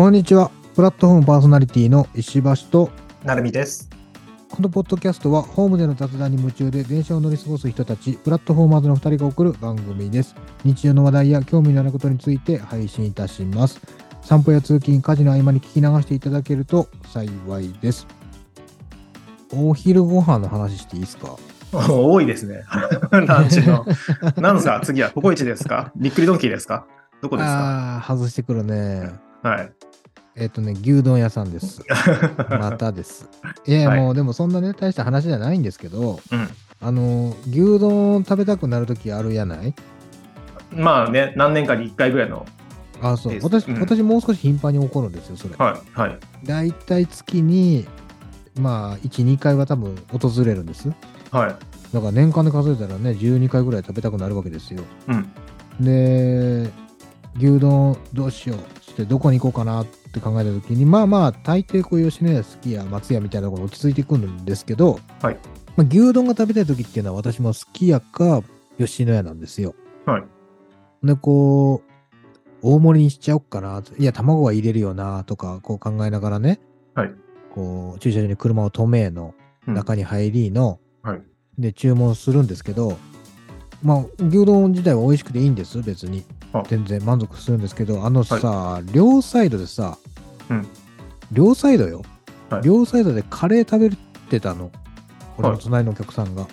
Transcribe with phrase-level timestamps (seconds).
[0.00, 0.50] こんにちは。
[0.74, 2.90] プラットフォームパーソナリティの石橋と、
[3.22, 3.90] なるみです。
[4.50, 10.34] このポッドキャストは、ホームでの雑談に夢中で電車を乗り過ごす人たち、プラットフォーマーズの2人が送る番組です。
[10.64, 13.78] 日常の話題や興味のあることについて配信いたします。
[14.22, 18.06] 散歩や通勤、家事の合間に聞き流していただけると幸いです。
[19.52, 21.36] お昼ご飯の話していいですか？
[21.76, 22.62] 多いですね。
[23.12, 23.84] ランチの。
[24.40, 24.80] 何ですか？
[24.82, 25.92] 次はココイチですか？
[25.94, 26.86] びっくりドンキーですか？
[27.20, 27.52] どこですか？
[27.52, 29.10] ああー、外してくるね。
[29.42, 29.72] はい。
[30.40, 31.84] えっ、とね、牛丼屋さんです。
[32.48, 33.28] またです。
[33.66, 36.48] いやはいもう、でもそんなね、大した話じゃないんですけど、うん。
[36.80, 39.74] あの、牛丼食べたくなるときあるやない？
[40.72, 42.46] まあね、何年かに1回ぐらいの。
[43.02, 43.38] あ、そう。
[43.42, 45.54] 私、うん私もう少し頻繁に起こるんですよ、それ。
[45.56, 45.98] はい。
[45.98, 46.18] はい。
[46.46, 47.86] だいたい月に、
[48.58, 50.90] まあ、1、2回は多分訪れるんです。
[51.30, 51.54] はい。
[51.92, 54.82] だから年間で数えたらね、12回ぐらい食べたくなるわけですよ。
[55.08, 55.30] うん。
[55.84, 56.70] で、
[57.36, 65.38] 牛丼どうしようそしてどこに行こうかなって考えたときに、まあまあ、大抵こう吉野家好きや松屋みたいなところに落ち着いてくるんですけど、はい
[65.76, 68.42] まあ、牛丼が食べたいときっていうのは私も好きやか
[68.78, 69.74] 吉野家なんですよ。
[70.06, 70.24] はい。
[71.02, 71.90] で、こう、
[72.62, 73.82] 大盛りにしちゃおっかな。
[73.98, 76.60] いや、卵は入れるよな、とか、こう考えながらね、
[76.94, 77.14] はい。
[77.54, 81.22] こう、駐車場に車を止めの、うん中に入りの、はい。
[81.58, 82.96] で、注文するんですけど、
[83.82, 86.39] まあ、牛丼自体は美味しくていいんです、別にあ。
[86.68, 89.98] 全然満足するんですけど、あのさ、両サイドでさ、
[90.48, 90.66] うん
[91.32, 92.02] 両サイドよ、
[92.48, 93.96] はい両サイドでカレー食べ
[94.28, 94.70] てたの。
[95.38, 96.42] 俺のはい隣のお客さんが。
[96.42, 96.48] はい。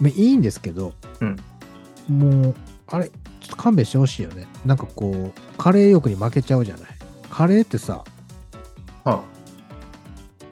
[0.00, 1.36] まあいいんですけど、うん
[2.08, 2.54] もう、
[2.88, 3.12] あれ、ちょ
[3.46, 4.46] っと勘弁してほしいよね。
[4.66, 6.88] なんかこう、カレー欲に負けちゃうじゃない。
[7.30, 8.04] カレーってさ、
[9.04, 9.22] は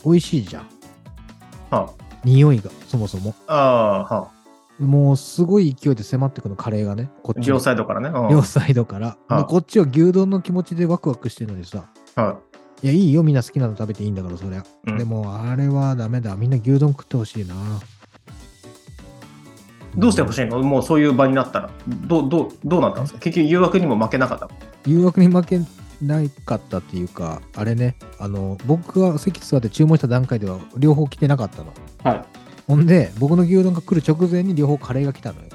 [0.05, 0.66] 美味しいじゃん。
[1.70, 1.80] あ。
[1.83, 1.92] は
[2.25, 3.34] 匂いが、そもそも。
[3.48, 4.06] あ。
[4.08, 4.30] あは
[4.86, 7.41] もう、すごい勢いで迫ってくるカレーがね、こあ。
[7.41, 8.08] っちに両サイドからね。
[8.08, 9.16] うん両サイドから。
[9.28, 11.84] はでこっちは牛丼の気持ちでワクワクしてるのにさ、
[12.16, 12.38] は
[12.82, 14.65] いや、いいよ、みんな好きなの食べていいんだから、そりゃ。
[14.87, 16.37] うんでも、あれはダメだ。
[16.37, 17.54] みんな牛丼食ってほしいな。
[17.54, 17.59] い。
[20.00, 20.59] どうしてほしいの？
[20.62, 21.70] もうそういう場になったら。
[21.87, 23.20] どう、どう、どうなったんですか？
[23.20, 24.49] 結局誘惑にも負けなかった。
[24.87, 25.60] 誘惑に負け
[26.00, 31.72] ないかったっていうか、あれね、あの、僕が席座って注文した段階では両方来てなかったの。
[32.03, 32.25] はい。
[32.72, 35.49] ほんで、僕の牛丼が来る直前に両方カレーが来たのよ。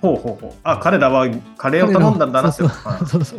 [0.00, 0.52] ほうほうほう。
[0.62, 2.62] あ、彼らはカレーを頼んだんだなって。
[2.62, 3.38] そうはいそうそう。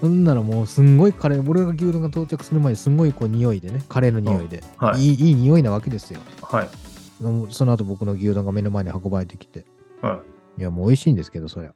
[0.00, 5.02] ほんならもうすんごいカレー、俺が牛丼が到着する前にすんごいこう匂いでね、カレーの匂いで、はい。
[5.02, 6.20] いいいい匂いなわけですよ。
[6.40, 6.68] はい。
[7.50, 9.66] その後僕の牛丼が目の前に運ばれてきて。
[10.00, 10.22] は
[10.58, 11.74] いや、もう美味しいんですけど、そりゃ。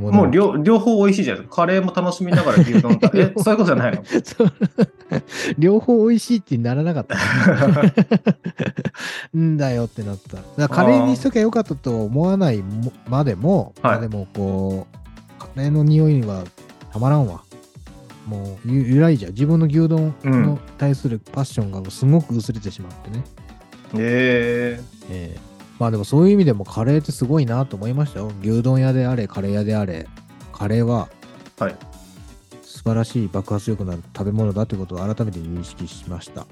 [0.00, 1.56] ももう両両方美味しいじゃないですか。
[1.56, 4.02] カレーも楽しみながら牛丼食べ え、そういうことじゃないの？
[5.58, 7.16] 両方美味しいってならなかった。
[9.36, 10.18] んだよってなっ
[10.56, 10.68] た。
[10.68, 16.44] カレーにしときゃよかったと思わないもまでも、はいまあでもこう、カレーの匂いには
[16.92, 17.42] たまらんわ。
[18.26, 23.24] もうゆ由来じゃん自分の牛丼の対するパッションがすごく薄れてしまってね。
[23.96, 24.80] え
[25.10, 25.49] ええ
[25.80, 28.30] まあでもそういう意味でもカレーってすごいなと思いましたよ。
[28.42, 30.06] 牛丼屋であれ、カレー屋であれ、
[30.52, 31.08] カレーは
[31.58, 31.76] はい
[32.62, 36.46] 素晴らしい爆発力のある食べ物だということを改めて認識しました。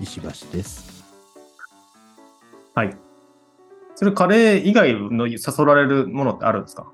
[0.00, 1.04] 石橋です。
[2.76, 2.96] ー、はい。
[3.94, 6.92] それカレー以外の誘られるものってあるんですか？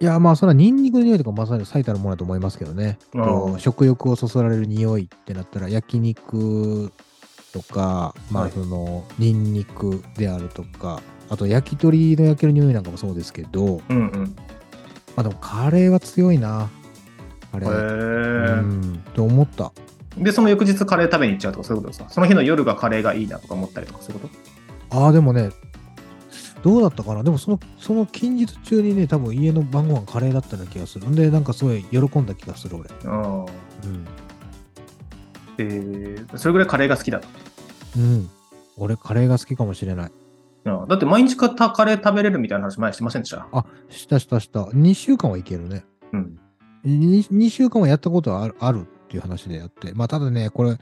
[0.00, 2.98] いや、まあそれはニンニクの匂いとかまさに最たるものだと思いますけどね。
[3.14, 6.92] あーこう食欲をそそられる匂いってなったら焼肉
[7.52, 14.34] とか、まはいあそのニンニクであるとか、あと焼き鳥の焼ける匂いなんかもそうですけど、うんうん。
[15.16, 16.70] まあでもカレーは強いな。
[17.52, 17.72] カレへー。
[17.72, 19.72] ーうん、と思った。
[20.16, 22.10] で、その翌日カレー食べに行っちゃうとかそういうことですか？
[22.10, 24.28] その日の夜がカレーがいいなとか思ったりとかそういうこ
[24.90, 25.50] ああ、でもね、
[26.62, 27.22] どうだったかな？
[27.22, 31.08] でもその、その近日中にね、多分家の晩ご飯カレーだったような気がする。
[31.08, 32.88] んで、なんかすごい喜んだ気がする、俺。
[32.88, 33.46] とああ。
[33.84, 34.06] うん。
[35.62, 37.28] えー、それぐらいカレーが好きだと。
[37.96, 38.30] うん。
[38.76, 40.12] 俺、カレーが好きかもしれない。
[40.66, 43.46] ああだって毎日かたカレー食べれるみたいな話前してませんでした？
[43.50, 44.60] あ、したしたした。
[44.64, 45.84] 2週間はいけるね。
[46.12, 46.38] うん。
[46.84, 49.92] 2, 2週間はやったことはあるあるっていう話でやって。
[49.94, 50.76] まあ、ただね、これ、や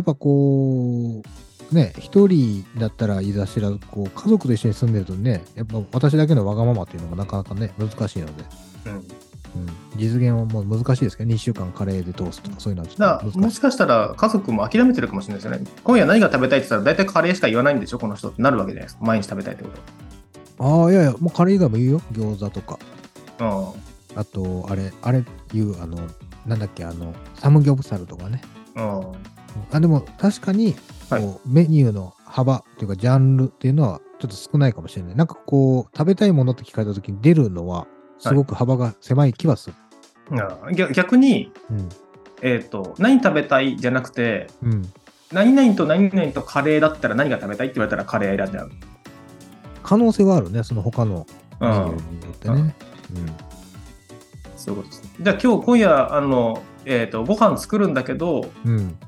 [0.00, 1.22] っぱこ
[1.70, 8.44] う、ね、一人だったらいざしら、こう、家族と一緒に住んでるとね、やっぱ私だけのわがままっていうのがなかなかね、難しいので。
[8.86, 9.04] うん。
[9.58, 13.22] うん、実現はもう難しいですけど、2週間カレーで通すとか、そういうのはだ。
[13.34, 15.66] もしかしたら家族も諦めてるかもしれないですよね。
[15.84, 19.04] 今夜何が食べたいって言ったら大体カレーしか言わないんでしょこの人ってなるわけじゃないですか。
[19.04, 19.98] 毎日食べたいってこと。
[20.64, 22.00] ああ、いやいや、もうカレー以外も言うよ。
[22.12, 22.78] 餃子とか。
[23.40, 23.72] あ
[24.16, 25.98] あと、あれ、あれ言う、あの、
[26.46, 28.42] なんだっけ、あの、サムギョプサルとかね。
[28.74, 29.00] あ。
[29.72, 30.76] あでも、確かに、
[31.10, 35.16] はいメニューの幅っていうか、ジャンルっていうのは、ちょっと少ないかもしれない。
[35.16, 37.86] なんかこう、食べたいものって聞かれたときに出るのは、
[38.18, 39.76] すごく幅が狭い気はする。
[40.42, 41.88] あ逆逆に、うん。
[42.42, 44.92] えっ、と、何食べたいじゃなくて、うん。
[45.32, 48.70] 何々と何々とカレーだったら何が食べたいって言われたらカレー選んじゃう。
[49.82, 51.26] 可能性はあるね、その他の
[51.60, 52.74] うんメニューによってね。
[54.56, 55.10] そういうことですね。
[55.20, 58.76] じゃあ今日、今夜、あの、えっ、と、ご飯作るんだけど、うん。
[58.76, 58.98] うん。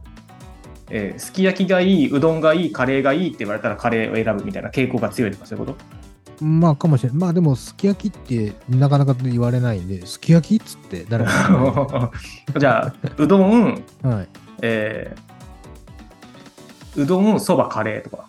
[0.92, 5.99] えーすき焼きがいい、うどんがいい、カレーがいいって言われたらカレーを選ぶみたいな傾向が強いとかそういうこと？
[6.40, 7.18] まあかもしれない。
[7.18, 12.10] まあでも、すき焼きってなかなか言われないんで、すき焼きっつって誰も
[12.58, 14.28] じゃあ、うどん、はい。
[14.62, 18.26] えーうどん、そば、カレーとか。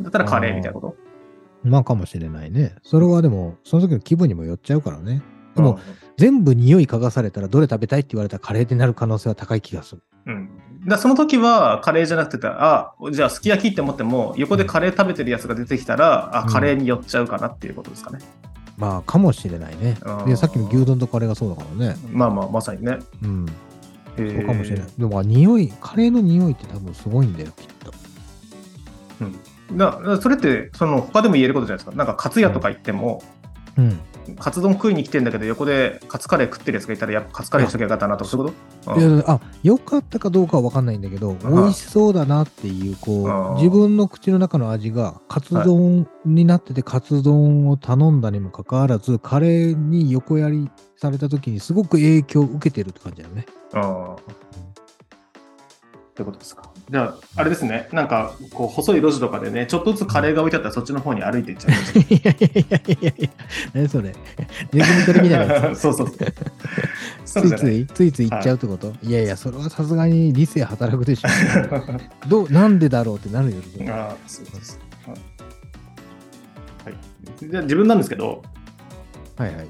[0.00, 0.96] だったらカレーみたいなこと？
[1.68, 2.76] まあかもしれないね。
[2.84, 5.22] それはでも、その時の気分にもよっちゃうからね。
[5.56, 5.78] でも、うん
[6.16, 10.02] 全部匂い嗅がされたらどれ食べたいって言われたらカレーになる可能性は高い気がする。
[10.26, 10.50] うん。
[10.86, 18.18] だその時はカレーじゃなくてあ、じゃあすき焼きって思っても、横でカレー食べてるやつが出てきたら、あ、うんカレーに寄っちゃうかなっていうことですかね。
[18.76, 21.96] まあかもしれないねで、さっきの牛丼とカレーがそうだからね。
[22.10, 22.98] まあまあ、まさにね。
[23.22, 23.46] うん。
[24.16, 24.88] そうかもしれない。
[24.98, 27.92] でも、匂い、カレーの匂いって多分すごいんだよ、きっと。
[29.20, 29.76] うん。
[29.76, 31.96] だだそれって、その他でも言えることじゃないですか。
[31.96, 33.39] なんか、カツ屋とか行っても、うん。
[34.38, 38.54] カツ丼食いに来てんだけど、横でカツカレー食ってるやつがいたら、やっぱカツカレーにしときゃよかったなとか、そういうこ
[38.84, 38.94] と？
[38.94, 39.14] うん。
[39.14, 53.46] いやあ、良かったかどうかは分かんないんだけど、美味しそうだなっていう、こう、自分の口の中の味が、カツ丼になってて、カツ丼を頼んだにもかかわらず、カレーに横やりされた時にすごく影響を受けてるって感じだよね。
[53.74, 54.16] ああ。
[56.20, 56.70] ってことですか？
[56.90, 61.72] じゃあ、あれですね、なんか、こう、細い路地とかでね、ちょっとずつカレーが置いてあったら、そっちの方に歩いていっちゃう。
[62.14, 63.28] いやいやいやいやいや、
[63.72, 64.12] 何それ？
[64.72, 65.80] ネズミ捕りみたいなやつ？
[65.80, 66.18] そうそうそう。
[67.24, 71.28] ついいつい、ついつい行っちゃうってこと、い、やいや、それはさすがに理性働くでしょ。
[72.28, 73.56] どう、なんでだろうってなるよ。
[73.72, 74.78] それああ、そうです。
[75.06, 75.16] はい。
[76.84, 78.42] はいじゃあ、自分なんですけど、
[79.36, 79.68] はいはい。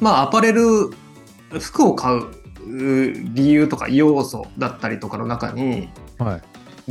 [0.00, 0.62] まあ、アパレル、
[1.60, 2.26] 服を買うう
[2.66, 5.88] 理由とか要素だったりとかの中に、
[6.18, 6.42] はい。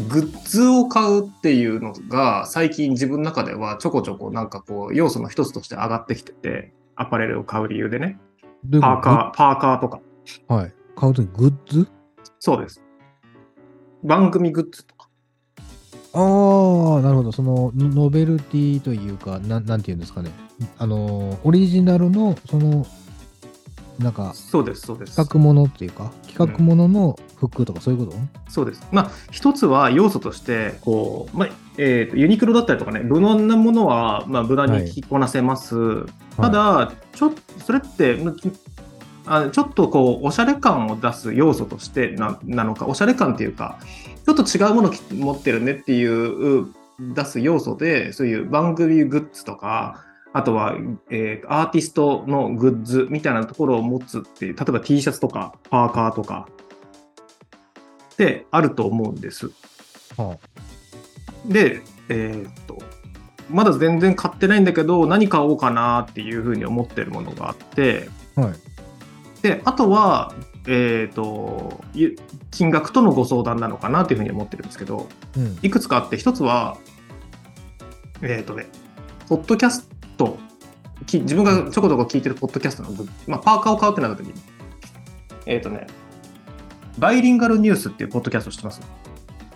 [0.10, 8.20] グッズを買うっていうのが最近自分の中ではちょこちょこなんかこう要素の一つとして上がってきてて、アパレルを買う理由でね。
[8.72, 10.00] パーカー、パーカーとか。
[10.48, 10.74] はい。
[10.96, 11.88] 買うときグッズ？
[12.40, 12.82] そうです。
[14.04, 15.10] 番組グッズとか。
[16.14, 17.32] ああ、なるほど。
[17.32, 20.32] その、ノベルティというか、なんなんていうんですかね。
[20.78, 22.86] あのー、オリジナルの、その、
[24.04, 25.16] なんか、そうです、そうです。
[25.16, 28.18] 企画ものっていうか、企画ものの服とかそういうこと、
[28.50, 28.88] そうです。
[28.92, 36.06] まあ、一つは要素として、こう、まあ、えーとユニクロだったりとかね、無難なものは、まあ、無難に着こなせます。
[36.38, 38.36] ただ、ちょっと、それって、む
[39.28, 43.80] あちょっとこう、おしゃれ感を出す要素としてななのか、おしゃれ感っていうか、
[44.26, 46.06] ちょっと違うもの持ってるねってい
[46.60, 46.68] う、
[47.00, 50.04] 出す要素で、そういう番組グッズとか、
[50.34, 50.76] あとは、
[51.10, 56.48] えーアーティストのグッズみたいなところを持つっていう、例えば T シャツとか、パーカーとか、
[58.14, 59.52] ってあると思うんです。
[60.18, 60.38] は
[61.46, 62.78] で、えーっと、
[63.50, 68.54] まだ全然買ってないんだけど、何買おうかなっていうふうに思ってるものがあって、あ、はい。
[69.42, 70.34] で、あとは、
[70.68, 72.16] えーっと、ゆ
[72.52, 75.58] 金額とのご相談なのかなっていうふうに思ってるんですけど、うん。
[75.62, 76.78] いくつかあって、一つは、
[78.22, 78.68] えーっとね、
[79.28, 79.91] ポッドキャス
[80.26, 80.38] ト、
[81.06, 82.90] き自分がちょこちょこ聞いてるポッドキャストの
[83.28, 84.34] まあ、パーカーを買うってなった時に、
[85.46, 85.88] えーっとね、
[87.00, 88.82] バイリンガルニュースっていうポッドキャスト知ってます？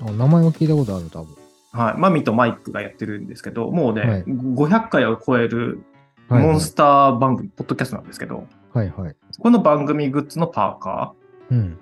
[0.01, 1.35] あ名前は聞いたことある、多分。
[1.71, 4.23] はい、マミとマイクがやってるんですけど、もうね、はい。
[4.23, 5.83] 500回を超える
[6.27, 9.15] はい、モンスター番組、ポッドキャストなんですけど、はいはい。
[9.37, 11.13] この番組グッズのパーカ
[11.51, 11.57] うん。
[11.57, 11.77] ー、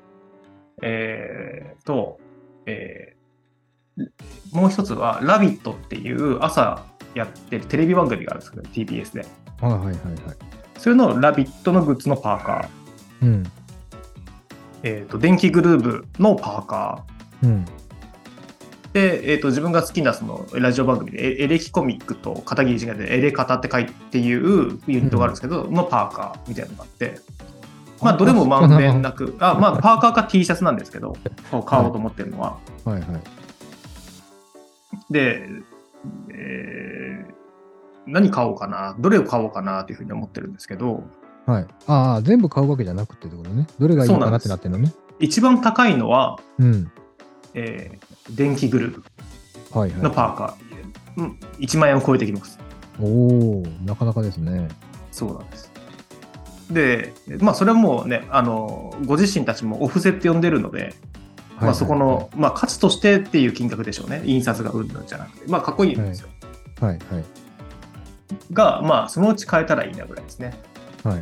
[0.82, 2.20] えー、と、
[2.66, 3.24] えー
[4.52, 6.84] もう一つは、ラビットっていう朝
[7.16, 9.26] やってるテレビ番組があるんですけど、TBS で。
[9.62, 9.96] はいはいはいはい。
[10.78, 13.44] それのラビットのグッズのパーカー、うん。
[14.84, 17.06] えー、と電気グルーブのパーカ
[17.42, 17.66] うん。
[18.94, 27.20] ー、で、えー、と自分が好きなそのラジオ番組でエエレキコミックと片桐仁がでエレカタって書いていうユニットがあるんですけど、のパーカーみたいなのがあって、
[28.02, 31.16] まあどれもまんべんなく、あまあパーカーか T シャツなんですけど、
[31.66, 32.58] 買おうと思ってるのは。
[32.84, 33.04] はいはい。
[35.10, 35.48] で、
[36.34, 37.34] えー
[38.06, 41.04] 何買おうかな、どれを買おうかなというふうに思ってるんですけど、
[41.46, 41.68] はい。
[41.88, 43.66] ああ、全部買うわけじゃなくてってことね。
[43.80, 44.94] どれがいいのかなってなってるのね。
[45.20, 46.92] 一番高いのは、うん。
[47.54, 49.02] えー電気グルー
[49.72, 50.02] プはいはい。
[50.02, 52.60] のパーカー、うん、1万円を超えてきます。
[53.02, 54.68] おおなかなかですね。
[55.12, 55.72] そうなんです。
[56.70, 60.94] で、まあ、それはもうね、あの、ご自身たちもオフセって呼んでるので、
[61.64, 64.22] まあ、そこの、まあ、価値としてっていう金額でしょうね。
[64.26, 65.48] 印刷がうんぬんじゃなくて。
[65.48, 66.30] まあ、かっこいいんですよ。
[66.80, 67.00] はいはい。
[68.52, 70.54] が、まあ、そのうち変えたらいいなぐらいですね。
[71.04, 71.22] はい。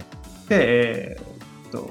[0.50, 1.90] で、えーっと、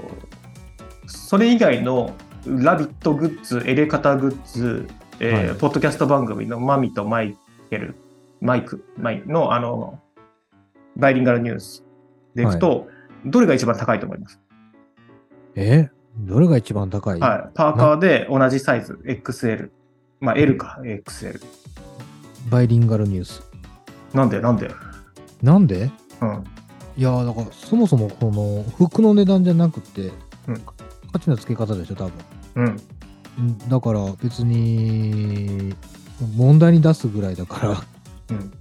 [1.07, 2.15] それ以外の
[2.47, 4.87] ラビットグッズ、エレカタグッズ、
[5.21, 7.37] えーはいポッドキャスト番組のマミとマイ
[7.69, 7.95] ケル、
[8.41, 10.01] マイク、マイの、あの、
[10.97, 11.85] バイリンガルニュース
[12.35, 12.89] でいくと、
[13.27, 14.41] どれが一番高いと思います、
[15.57, 15.91] え？
[16.19, 17.21] どれが一番高い？
[17.21, 17.51] はい。
[17.55, 19.71] パーカーで同じサイズ、XL。
[20.21, 21.41] まあ、L か、XL。
[22.51, 23.43] バイリンガルニュース。
[24.13, 24.71] なんで、なんで？
[25.43, 25.91] なんで？
[26.21, 26.45] うん。
[26.97, 30.11] いやーだからそもそもこの服の値段じゃなくて、
[30.49, 30.63] うん
[31.13, 32.13] 価値の付け方でしょ多分
[32.57, 32.81] うん。
[33.39, 35.75] うんだから別に
[36.37, 37.71] 問題に出すぐらいだから
[38.31, 38.53] うん。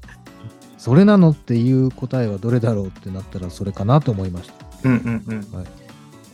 [0.77, 5.57] それなのっていう答えはどれだろうってなったらそれかなと思いましたうんうんうん。
[5.57, 5.65] はい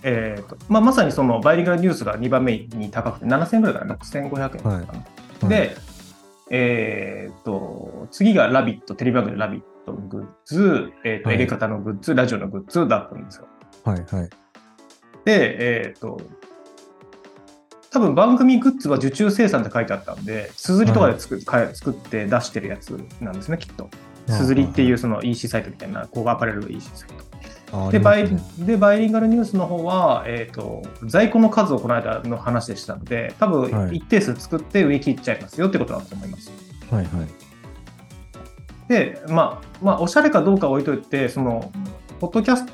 [0.08, 4.76] えーとまあ、まさにそのバイリンガルニュースが2番目に高くて7000円ぐらいかな、6500円かな？
[4.76, 5.76] はいで、
[6.52, 13.48] えーと、次がラビット、テレビ番組のラビットのグッズ、えーとはい入れ方のグッズ、ラジオのグッズだったんですよ。
[13.84, 14.30] はいはい
[15.26, 16.22] で、えっ、と、
[17.90, 23.90] 多分番組グッズは受注生産って書いてあったんで、すずりとかで作,、か作って出してるやつなんですね、きっと。
[24.28, 27.35] すずりっていうその EC サイトみたいな、こうアパレルの EC サイト。
[27.72, 28.30] あでバイ
[28.60, 36.52] でバイリンガルニュースの方は、えー、と在庫の数をこの間の話でしたので、多はい分一定数作って売り切っちゃいますよってことだと思います。
[36.92, 37.46] はいはい
[38.88, 41.72] で、まあ、まあ、おしゃれかどうかは置いといて、その、
[42.20, 42.66] ポッドキャス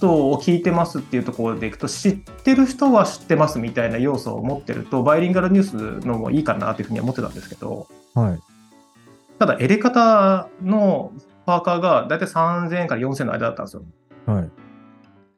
[0.00, 8.40] トを聞いてますっていうところでいくと、知ってる人は知ってますみたいな要素を持ってると、バイリンガルニュースのもいいかなというふうには思ってたんですけど、はい
[9.38, 11.12] ただ、エレ方の
[11.46, 13.82] パーカーがだいたい3000円から4000円の間だったんですよ。
[14.30, 14.50] はい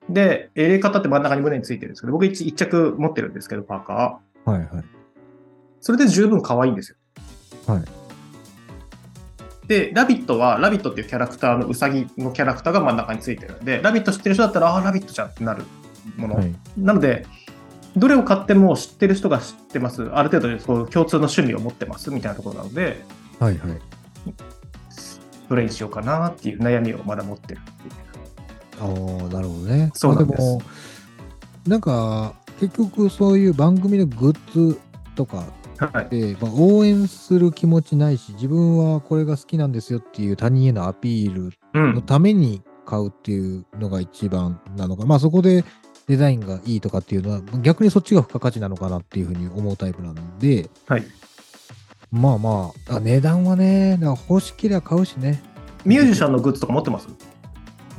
[0.09, 4.51] で、エレ方って真ん中に胸についてるんですけど、僕一一着持ってるんですけど、パーカー。
[4.51, 4.85] はいはい
[5.83, 6.97] それで十分可愛いんですよ。
[7.67, 7.85] はい
[9.67, 15.63] で、ラビットは、ラビットっていうキャラクターのウサギのキャラクターが真ん中についてるんで、ラビット知ってる人だったら、ああー、ラビットじゃんってなる
[16.17, 16.35] もの。
[16.35, 17.25] はいなので、
[17.97, 23.01] どれを買っても知ってる人が知ってます、ある程度そう共通の趣味を持ってますみたいなところなので、
[23.39, 23.81] はいはい
[25.49, 28.10] どれにしようかなっていう悩みをまだ持ってるっていう。
[28.81, 28.89] ああ
[29.29, 30.63] なるほどねそうなんですまあも
[31.67, 34.81] なんか結局そういう番組のグッズ
[35.15, 35.45] とか
[35.79, 36.09] はい。
[36.11, 41.95] で、まあ、応援する気持ちないし自分はこれが好きなんですよっていう他人へのアピールうん。
[41.95, 45.65] のために買うっていうのが一番なのか、まあそこで
[46.09, 51.05] デザインがいいとかっていうのは逆にそっちが付加価値なのかなっていうふうに思うタイプなんではい。
[52.11, 55.43] まあまああ値段はね欲しければ買うしね
[55.85, 57.07] ミュージシャンのグッズとか持ってます？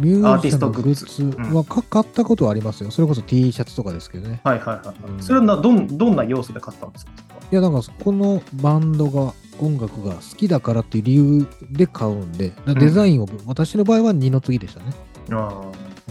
[0.01, 4.96] ミュアージシャンのグッズはか買ったことはありますよそれこそ T シャツとかですけどねはいはいはいはい。
[5.12, 7.12] うんそれはなどんどんな要素で買ったんですか？
[7.51, 14.86] いやだからこのバンドが音楽が好きだからっていう理由で買うんでデザインを、私の場合は二の次でしたね
[15.31, 15.62] あ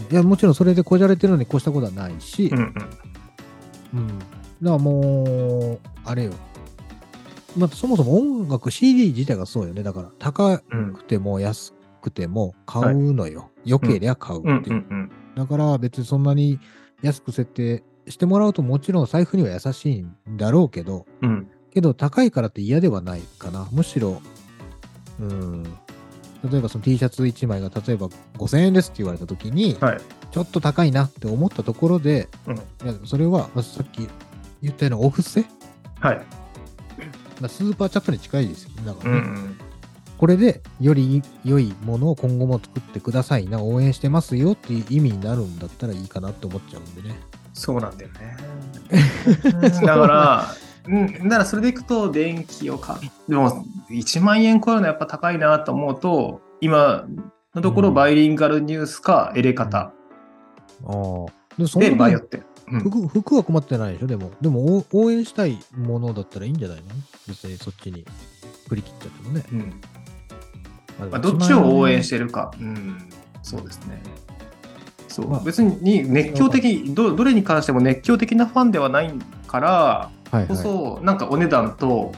[0.09, 2.55] いやもちろんそれでこじゃれてるのに越したことはないし、あ。
[2.55, 3.99] うんうん。
[3.99, 4.19] うん。
[4.19, 4.27] だか
[4.61, 5.23] らも
[5.73, 6.31] う、あれよ。
[7.57, 9.83] まあ、そもそも音楽 CD 自体がそうよね。
[9.83, 13.49] だから高うんくても安くても買うのよ。
[13.63, 14.75] 良けりゃ買うっていう。
[14.75, 15.11] うんうんうん。
[15.35, 16.59] だから別にそんなに
[17.01, 21.47] 安く設定してもらうともちろん財布には優しいんだろうけど、うん。
[21.71, 23.67] けど高いからって嫌ではないかな。
[23.71, 24.21] むしろ、
[25.19, 25.63] うん。
[26.51, 30.01] 例えばその T シャツ1枚が例えば5000円ですって言われた時に、はい。
[30.31, 34.07] ちょっと高いなって思ったところで、うんいやそれはまあさっき
[34.61, 35.45] 言ったようなお布施？
[35.99, 36.15] はい。
[37.39, 38.83] まあスーパーチャットに近いですよね。
[38.85, 39.57] だかうんうらねん。
[40.21, 47.19] これでより良いものを今後も作ってくださいな、応援してますよっていう意味になるんだったらいいかなって思っちゃうんでね。
[47.53, 48.37] そうなんだよね。
[49.83, 50.47] だから、
[50.87, 52.99] うん、だからそれでいくと、電気を買う。
[53.31, 57.07] でも、1万円超えるのはやっぱ高いなと思うと、今
[57.55, 59.91] のところ、うんバイリンガルニュースか、エレカタあ
[60.85, 61.25] あ。
[61.57, 62.43] で、そでの迷ってる。
[62.71, 64.07] うん服服は困ってないでしょ？
[64.07, 66.83] でも、でもお応援したいものだったらいいんじゃないの？
[67.27, 68.05] 別にそっちに
[68.69, 69.43] 振り切っちゃってもね。
[69.51, 69.81] うん
[70.99, 72.51] まあまあ、どっちを応援してるか。
[72.59, 72.97] うん、
[73.41, 74.01] そうですね。
[75.07, 79.13] そう、まあ別に熱狂的ど、どれに関しても熱狂的なファンではない
[79.47, 79.69] から
[80.31, 82.13] はいはいこそ、なんかお値段と、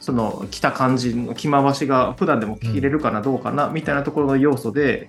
[0.00, 5.08] その着た感じの着回しが普段でも着れるかな、どうかな、みたいなところの要素で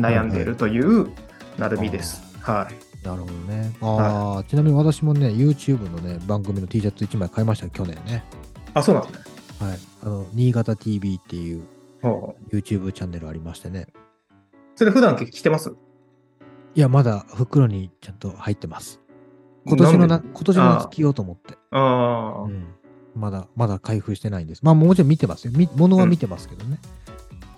[0.00, 1.10] 悩んでいるという
[1.58, 2.22] なるみです。
[2.40, 3.06] はい。
[3.06, 3.76] なるほどね。
[3.82, 8.24] ああ、ちなみに私もね、YouTube のね、番組の T シャツ1枚買いましたよ、去年ね。
[8.72, 9.24] あ、そうなんですね。
[9.68, 9.78] はい。
[10.04, 11.62] あの、新潟 TV っていう
[12.02, 13.86] YouTube チャンネルありましてね。
[14.76, 15.74] それ普段着てます？
[16.74, 19.00] いや、まだ袋にちゃんと入ってます。
[19.66, 21.54] 今年のな、今年の夏着ようと思って。
[21.72, 21.78] あ
[22.38, 22.66] あ、うん。
[23.14, 24.64] まだ、まだ開封してないんです。
[24.64, 25.52] まあ、もちろん見てますよ。
[25.54, 26.78] み物は見てますけどね。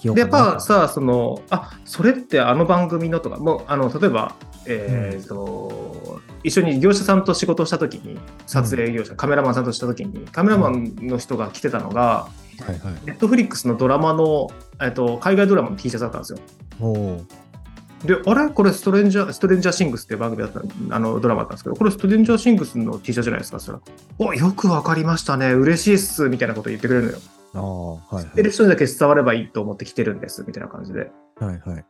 [0.02, 4.34] で、やっぱさ、その、あそれってあの番組のとか、もう、あの、例えば、
[4.66, 12.28] えーと一緒に業者さんと仕事をしたときに、撮影業者、カメラマンさんとしたときに、カメラマンの人が着てたのが、
[12.60, 12.94] はいはい。
[13.06, 14.48] ネットフリックスのドラマの、
[14.80, 16.38] えっと、海外ドラマの T シャツだったんですよ。
[18.04, 18.48] で、あれ？
[18.48, 20.62] これストレンジャー、ストレンジャーシングスっていう番組だった
[20.94, 23.80] あのドラマだったんですけど、これストレンジャーシングスの T シャツじゃないですか、そしたら、
[24.18, 27.18] お、よくわかりましたね、嬉しいっす、みたいなこと言ってくれるのよ。
[27.52, 31.00] ああ、はい知ってる人にだけ伝わればいいと思って来てるんです、みたいな感じで。
[31.00, 31.06] は
[31.42, 31.44] い。
[31.46, 31.84] はいはい。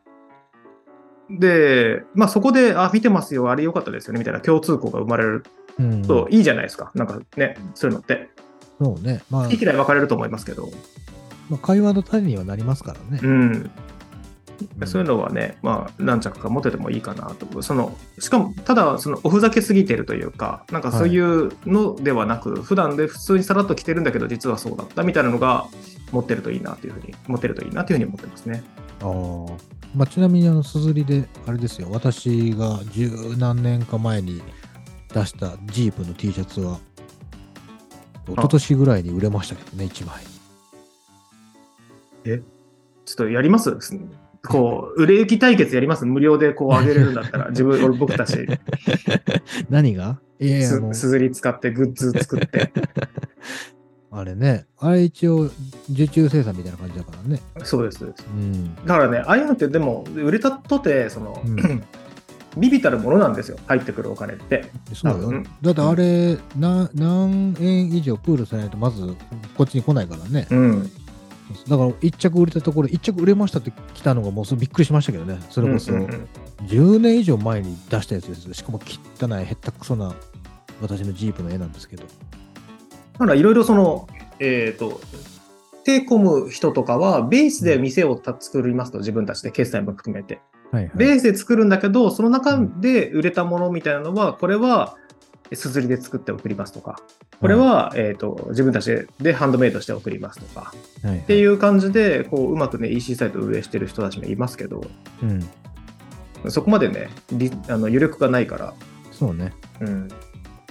[1.29, 5.45] で、まあそこで、あ、見てますよ、あれ良かったですよね、みたいな共通項が生まれる
[5.79, 6.01] うん。
[6.01, 6.91] といいじゃないですか。
[6.93, 8.29] なんかね、そういうのって。
[8.81, 9.21] そうね。
[9.29, 10.71] まあ好、き嫌い分かれると思いますけど、
[11.49, 13.27] まあ、会話の種にはなりますからねう。
[13.27, 13.29] ん。
[13.29, 13.71] うん
[14.85, 17.63] そういうのはね、まあ、何着か持っててもいいかなと。
[17.63, 25.65] その、しかも、ただ、その、おふざけすぎてるというか、なんかそういうのではなく、普段で普通にさらっと着てるんだけど、実はそうだったみたいなのが、
[26.11, 28.61] 持ってるといいなというふうに、持ってるといいなというふうに思ってますね。
[29.01, 29.81] ああ。
[29.95, 31.87] まあ、ちなみに、あの、すずりで、あれですよ。
[31.89, 33.09] 私が十
[33.39, 34.43] 何年か前に
[35.11, 36.79] 出したジープの T シャツは、
[38.27, 40.23] 一昨年ぐらいに売れましたけどね、1枚。
[42.23, 42.35] ちょ
[43.13, 43.75] っとやります？
[44.47, 46.05] こう、売れ行き対決やります？
[46.05, 48.47] 無料でこう上げれるんだったら、 自分、俺僕たち、
[49.69, 50.19] 何が？
[50.39, 52.71] いやいや、すずり使ってグッズ作って。
[54.13, 55.49] あれね、あれ一応、
[55.89, 57.41] 受注生産みたいな感じだからね。
[57.63, 57.99] そうです。
[57.99, 58.75] そうですうん。
[58.75, 61.83] だからね、ああいうのってでも、売れたとて、その、うん
[62.57, 64.65] ビビたるものなんですよ、入ってくるお金って。
[64.93, 65.43] そうよ。
[65.61, 69.15] だってあれ、な何円以上プールされないと、まず
[69.55, 70.47] こっちに来ないからね。
[70.49, 70.91] うん。
[71.67, 75.39] だから、一着売れたところ、一着売れましたって来たのがもうびっくりしましたけどね。
[75.49, 76.27] それこそ、うんうんうん
[76.67, 78.53] 10年以上前に出したやつですよ。
[78.53, 78.79] しかも
[79.19, 80.13] 汚い、へったくそな
[80.79, 82.03] 私のジープの絵なんですけど。
[82.03, 82.09] だ
[83.17, 84.07] からいろいろその、
[84.39, 85.01] えっ、と、
[85.83, 90.39] 手込む人とかは、ベースで店をた作りますと、自分たちで決済も含めて。
[90.71, 90.91] はい、はい。
[90.95, 94.97] ベースで作るんだけど、その中で売れたものみたいなのは、これは、
[95.53, 97.01] すずりで作って送りますとか、
[97.41, 104.81] これは、えっ、と、自分たちでハンドメイドして送りますとか、はい、っていう感じで、こう、うまくね、EC サイトを運営してる人たちもいますけど、
[105.21, 106.49] うん。
[106.49, 108.73] そこまでね、りあの余力がないから、
[109.11, 109.53] そうね。
[109.81, 110.07] うん、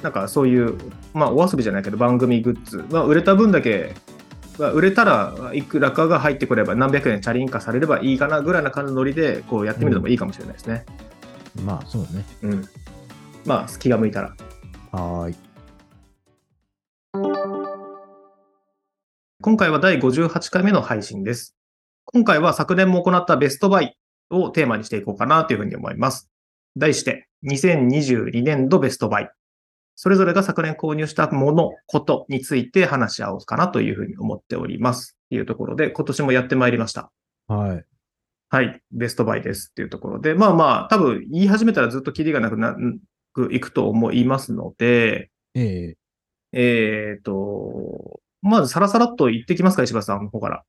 [0.03, 0.77] なんかそういう、
[1.13, 4.20] まあ、お遊びじゃないけど、番組グッズ、まあ、売れた分だけ、まあ
[4.69, 10.85] 売れたらいくらかが入ってくれば、何百円チャリン化されればいいかなぐらいな感じのノリで、こうやってみるのもいいかもしれないですね。
[11.65, 12.25] まあ、そうね。
[12.43, 12.69] うん。
[13.45, 14.37] まあ、気が向いたら。
[14.93, 15.37] はーい。
[19.43, 21.57] 今回は第58回目の配信です。
[22.05, 23.97] 今回は昨年も行ったベストバイ
[24.31, 26.31] をテーマにしていこうかなというふうに思います。
[26.77, 29.31] 題して、2022年度ベストバイ。
[30.03, 35.15] それぞれが昨年購入したもの、ことについて話し合おうかなというふうに思っております。
[35.29, 37.13] というところで、今年もやってまいりました。
[37.49, 37.85] はい。
[38.49, 42.75] はい、ベストバイですっていうところで、まあまあ、多分言い始めたらずっとキリがなくな
[43.35, 45.95] くいくと思いますので、え
[46.55, 50.63] ええっ、と、まずさらさらっと言ってきますか、石橋さんの方から。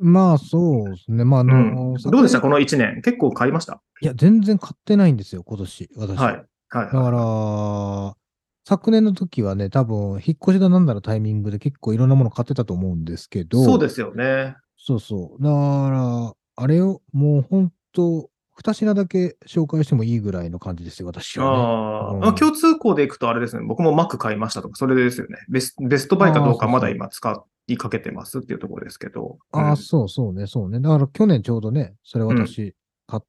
[0.00, 1.24] まあ、そうですね。
[1.24, 1.54] まあ、あうの、
[1.92, 3.02] ん、どうでしたこのの1年？
[3.02, 3.80] 結構買いました？
[4.00, 6.18] いや、全然買ってないんですよ、今年、私。
[6.18, 6.44] はい。
[6.70, 6.86] はい。
[6.86, 8.16] だから、
[8.64, 14.56] 昨年の時はね、多分、引っ越しだなんだのタイミングで結構いろんなもの買ってたと思うんですけど、そうですよね。
[14.76, 15.42] そうそう。
[15.42, 21.50] だから、あれを、もう本当、二品だけ紹介してもいいぐらいの感じですよ、私は、ね。
[21.50, 22.32] あー、うんあ。
[22.34, 23.64] 共通項でいくとあれですね。
[23.64, 25.38] 僕も Mac 買いましたとか、それですよね。
[25.48, 29.38] ベスベストバイかどうかまだ今使いかけてますっていうところですけど。
[29.52, 30.80] ああ、うんそうそうね、そうね。
[30.80, 32.74] だから去年ちょうどね、それ私
[33.06, 33.26] 買っ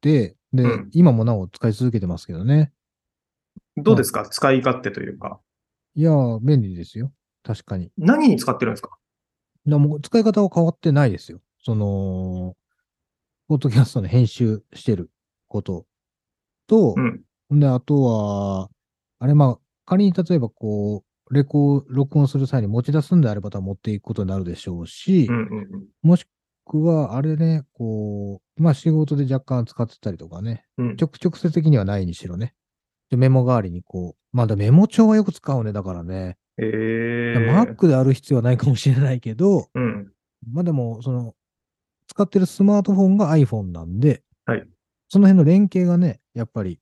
[0.00, 2.72] て、で、うん今もなお使い続けてますけどね。
[3.76, 4.28] どうですか？
[4.28, 5.40] 使い勝手というか。
[5.94, 7.12] いやー、便利ですよ。
[7.42, 7.90] 確かに。
[7.96, 8.96] 何に使ってるんですか？
[9.66, 11.40] でもう使い方は変わってないですよ。
[11.62, 12.56] その、
[13.48, 15.10] ポッドキャストの編集してる
[15.48, 15.86] こと
[16.66, 17.60] と、うん。
[17.60, 18.70] で、あとは、
[19.18, 25.86] あれ、まあ、仮に例えばこう、レコ、録音する際に持ち出すんであれば持っていくことになるでしょうし、うんうんうん。
[26.02, 26.26] もし
[26.64, 32.54] くは、あれね、こう、まあ仕事で若干使ってたりとかね、うん直直接的にはないにしろね。
[33.10, 36.36] でメモ代わりにこう、まあでメモ帳はよく使うね、だからね。
[36.58, 37.76] えー。
[37.76, 40.12] Mac である必要はないかもしれないけど、うん。
[40.52, 41.34] まあでも、その、
[42.06, 44.66] 使ってるスマートフォンが iPhone なんで、はい
[45.12, 46.78] その辺の連携がね、やっぱり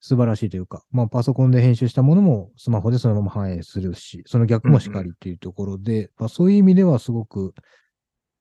[0.00, 7.54] 素晴らしいというか、まあパソコンで編集したものもスマホでそのまま反映するし、その逆もしかりっていうところで、まあそういう意味ではすごく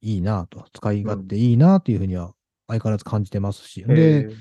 [0.02, 2.34] いいなと、使い勝手いいなというふうには
[2.67, 4.36] 相変わらず感じてますし、えで、ー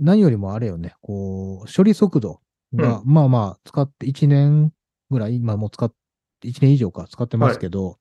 [0.00, 2.40] 何よりもあれよね、こう、処理速度
[2.74, 4.72] が、まあまあ使って1年
[5.10, 5.92] ぐらい、今もう使っ
[6.40, 7.98] て、1年以上か使ってますけど、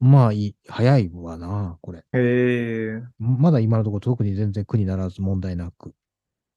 [0.00, 1.98] まあいい、早いわな、これ。
[1.98, 3.02] へえ。
[3.18, 5.94] まだ今のところ特に全然苦にならず問題なく。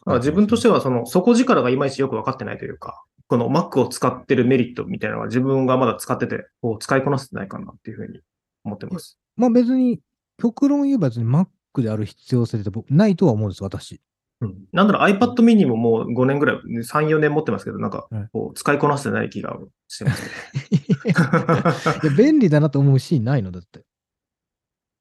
[0.05, 8.19] あ自分としては、その、底力がいまいちよく分かってないというか、この Mac を使ってるメリットみたいなのは自分がまだ使ってて、こう使いこなせてないかなっていうふうに
[8.63, 9.19] 思ってます。
[9.35, 9.99] まあ別に、
[10.41, 11.47] 極論言えば別に Mac
[11.81, 14.01] である必要性って僕ないとは思うんです、私。
[14.41, 14.55] うん。
[14.71, 20.31] なんだろう、iPad mini ももう5年ぐらい、3、4年持ってますけど、なんかはい、こう、使いこなせてない気がしてますね。
[22.03, 23.51] いや便利だなと思うシーンないの？
[23.51, 23.83] だって。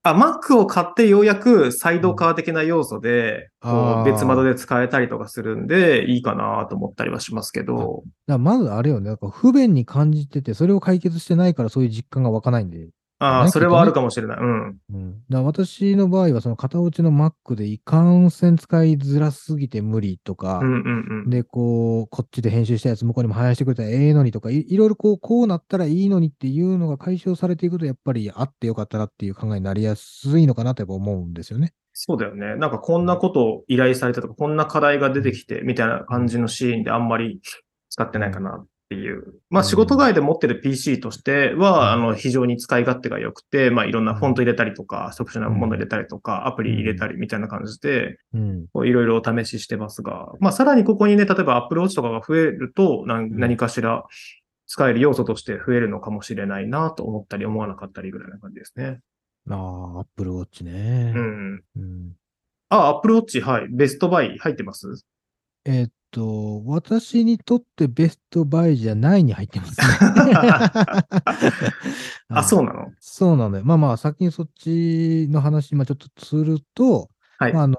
[0.04, 12.88] あ、Mac を買ってようやくサイドカー的な要素で、こう別窓で使えたりとかするんで、いいかなと思ったりはしますけど、だまずあれよね、なんか不便に感じてて、それを解決してないからそういう実感が湧かないんで。
[13.18, 14.38] ああ、ねそれはあるかもしれない。
[14.38, 14.78] うん。
[14.92, 21.30] うん、だ私の場合は、その片落ちの Mac でいかんせん使いづらすぎて無理とか、うんうんうん。
[21.30, 31.72] で、こう、こっちで編集したやつ向こうにも反映してくれたらええのにとかい、いろいろこう、こうなったらいいのにっていうのが解消されていくと、やっぱりあってよかったなっていう考えになりやすいのかなとやっぱ思うんですよね。
[31.94, 32.56] そうだよね。
[32.56, 37.40] なんかこんなことを依頼されたとか、こんな課題が出てきて、みたいな感じのシーンであんまり
[37.88, 39.34] 使ってないかなっていう。
[39.50, 48.38] まあうん仕事外で持ってる PC としては、うんあの、非常に使い勝手が良くて、まあいろんなフォント入れたりとか、特殊なもの入れたりとか、アプリ入れたりみたいな感じで、い
[48.72, 54.04] ろいろお試ししてますが、まあさらにここにね、例えば Apple Watch とかが増えると、何ん何かしら
[54.66, 59.00] 使える要素として増えるのかもしれないなと思ったり思わなかったりぐらいな感じですね。
[59.48, 59.54] あ
[59.96, 61.12] あ、Apple Watch ね。
[61.14, 61.62] うん。
[61.76, 62.12] うん
[62.68, 63.68] あ、Apple Watch、はい。
[63.70, 65.04] ベストバイ入ってます？
[65.66, 69.86] えっと、私にとってベストバイじゃないに入ってますね。
[72.28, 72.92] あ、そうなの？
[73.00, 73.64] そうなのよ。
[73.64, 77.76] まあまあ、先にそっちの話、まあちょっとすると、はいまあ、あの、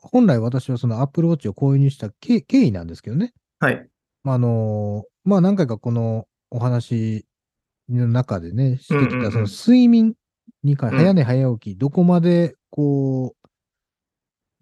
[0.00, 3.34] 本来私はその Apple Watch を購入した経経緯なんですけどね。
[3.58, 3.88] はい。
[4.22, 7.26] まあ、あの、まあ何回かこのお話
[7.88, 10.14] の中でね、してきうんうんうんたその睡眠
[10.62, 13.34] に関うん早寝早起き、どこまでこ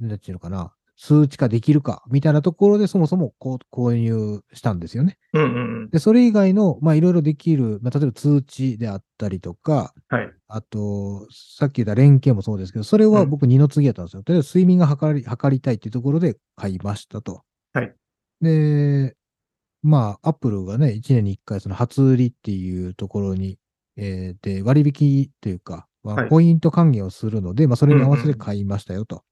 [0.00, 5.18] う、なんていうのかな、数値化できるか、みたいなところでそもそも購入したんですよね。
[5.32, 5.90] うんうんうん。
[5.90, 10.30] で、それ以外の、まあいろいろできる、まあ例えば通知であったりとか、はい。
[10.48, 14.22] あと、さっき言った連携もそうですけど、それは僕二の次やったんですよ。
[14.22, 17.42] とりあえず睡眠が測り、測りたいっていうところで買いましたと。
[17.72, 17.94] はい。
[18.40, 19.16] で、
[19.82, 23.58] まあ、アップルがね、1年に1回その初売りっていうところに、
[23.96, 29.24] えーで、割引というか、まあ、はいポイント還元をするので、まあ、それに合わせて買いましたよと。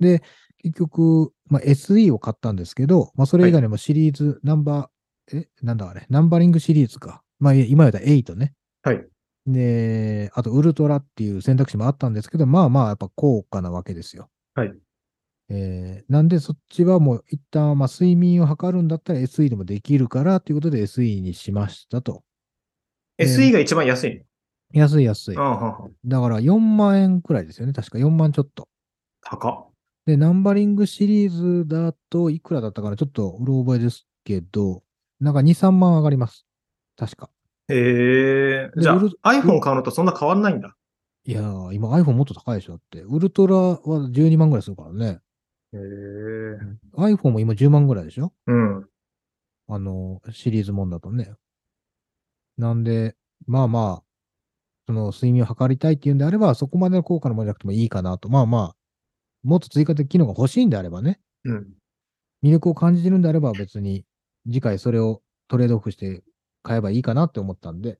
[0.00, 0.22] で、
[0.64, 7.22] 結局、まあ、SE を買ったんですけど、まあ、それ以外にもシリーズ、ナンバー、え、なんだあれ、ナンバリングシリーズか。
[7.38, 8.54] まあ、今言ったら8ね。
[8.82, 9.06] はい。
[9.46, 14.30] で、あと、ウルトラっていう選択肢もあったんですけど、まあまあ、やっぱ高価なわけですよ。
[14.54, 14.72] はい。
[15.50, 22.22] えーなんで、そっちはもう一旦、まあ、睡眠を測るんだったら SE でもできるから、ということで SE にしましたと。
[23.18, 24.24] SE が一番安い
[24.72, 25.36] 安い安い。
[25.36, 27.74] だから4万円くらいですよね。
[27.74, 28.66] 確か4万ちょっと。
[29.20, 29.73] 高っ。
[30.06, 32.96] で、ナンバリングシリーズだといくらだったかな？
[32.96, 34.82] ちょっとうろ覚えですけど、
[35.20, 36.46] なんか2、3万上がります。
[36.96, 37.30] 確か。
[37.68, 38.70] へえ。
[38.76, 40.76] じゃあ iPhone 買うのとそんな変わんないんだ。
[41.24, 43.00] いやー、今 iPhone もっと高いでしょだって。
[43.00, 43.78] ウルトラは
[44.10, 45.20] 12万ぐらいするからね。
[45.72, 45.78] へえ。
[46.98, 48.34] iPhone も今10万ぐらいでしょ？
[48.46, 48.86] うん。
[49.66, 51.32] あの、シリーズもんだとね。
[52.58, 54.04] なんで、まあまあ、
[54.86, 58.28] その睡眠を測りたいっていうんであれば、そこまでの効果のものじゃなくてもいいかなと。
[58.28, 58.76] まあまあ、
[59.44, 61.66] もっと追加的機能が欲しいんであればね、うん。
[62.42, 64.04] 魅力を感じてるんであれば別に、
[64.46, 66.22] 次回それをトレードオフして
[66.62, 67.98] 買えばいいかなって思ったんで、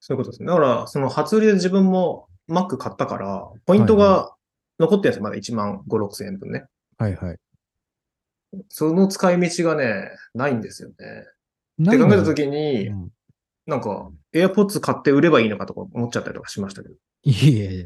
[0.00, 0.48] そういうことですね。
[0.48, 4.34] だから、その初売りで自分も Mac 買ったから、ポイントが
[4.78, 5.22] 残ってるんですよ。
[5.22, 6.64] まだ1万5、6千円分ね。
[6.96, 7.36] はいはい。
[8.68, 10.94] その使い道がね、ないんですよね。
[11.82, 13.08] って考えたときに、うん
[13.68, 16.94] なんか、AirPods 買って売ればいいのかとか思っちゃったりとかしましたけど。
[17.24, 17.84] いやいやいや、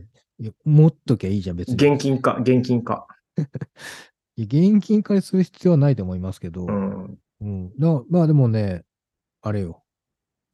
[0.65, 1.75] 持っときゃいいじゃん、別に。
[1.75, 3.07] 現金化、現金化。
[4.37, 7.19] 現金化する必要はないと思いますけど、うん。
[7.41, 7.79] うん。
[7.79, 8.85] だまあでもね、
[9.43, 9.83] あれよ。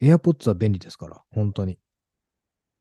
[0.03, 1.79] AirPods は便利ですから、本当に。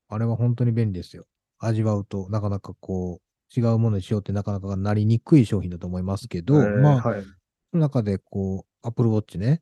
[0.10, 1.26] あれは本当に便利ですよ。
[1.60, 7.22] 味わうとなかなかこう、違うものにしようってなかなかなりにくい商品だと思いますけど、えーまあ、はい。
[7.22, 7.30] そ
[7.74, 9.62] の中でこう、Apple Watch ね、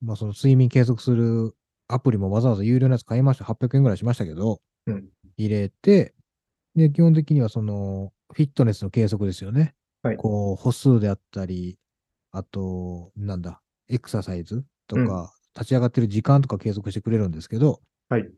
[0.00, 1.54] まあその睡眠計測する
[1.88, 3.44] アプリもわざわざ有料のやつ買いました。
[3.44, 5.08] 800円ぐらいしましたけど、うん
[5.38, 6.14] 入れて、
[6.76, 9.74] で、基本的にはその、フィットネスの計測ですよね。
[10.02, 11.78] はいこう、歩数であったり、
[12.30, 18.30] あと、なんだ、エクササイズとか、うん立ち上がってる時間とか計測してくれるんですけど、はい。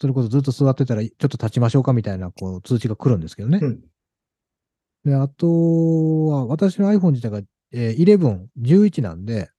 [0.00, 3.60] それこそずっと座ってたら、ちょっと立ちましょうかみたいな、こう、通知が来るんですけどね。
[3.62, 3.80] うん。
[5.04, 9.50] で、あとは、私の iPhone 自体が、えー11、11なんで、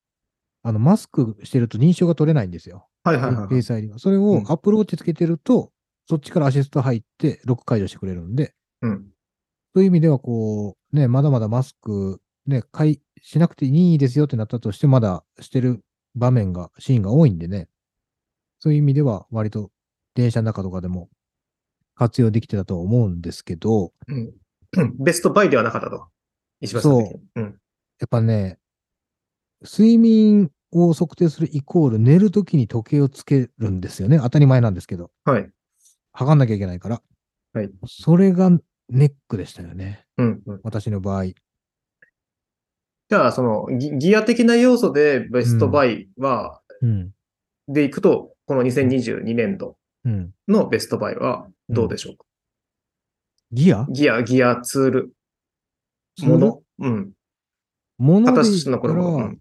[0.61, 2.89] あの、マスクしてると認証が取れないんですよ。
[3.05, 3.63] はいはいはいはい。
[3.63, 5.71] それをうん Apple Watch つけてると、
[6.09, 9.05] そっちからアシスト入って、ロック解除してくれるんで、うん。
[9.75, 15.81] そういう意味では、こう、ね、まだまだマスク、ね、解しなくていいですよってなったとして、まだしてる
[16.15, 17.69] 場面が、シーンが多いんでね、
[18.57, 19.69] そういう意味では、割と
[20.15, 21.09] 電車の中とかでも
[21.93, 24.33] 活用できてたと思うんですけど、うん。
[24.99, 26.07] ベストバイではなかったと。
[26.59, 27.21] 石橋さん的に。
[27.35, 27.43] うん。
[27.43, 27.51] や
[28.05, 28.57] っぱね、
[29.61, 34.17] 睡眠を測定するイコール寝るときに時計をつけるんですよね。
[34.17, 35.11] 当たり前なんですけど。
[35.23, 35.51] はい。
[36.13, 37.01] 測んなきゃいけないから。
[37.53, 37.69] はい。
[37.87, 38.49] それが
[38.89, 40.05] ネックでしたよね。
[40.17, 40.41] うん。
[40.45, 41.25] うん私の場合。
[41.25, 47.11] じゃあ、そのギ、ギア的な要素でベストバイは、うん。
[47.67, 50.33] でいくと、この2022年度うん。
[50.47, 52.25] のベストバイはどうでしょうか、
[53.51, 53.85] ギア？
[53.89, 55.13] ギア、ギア、ツール、
[56.21, 56.61] もの。
[56.79, 57.11] うん。
[57.97, 59.17] もので言形のこれも。
[59.17, 59.39] うん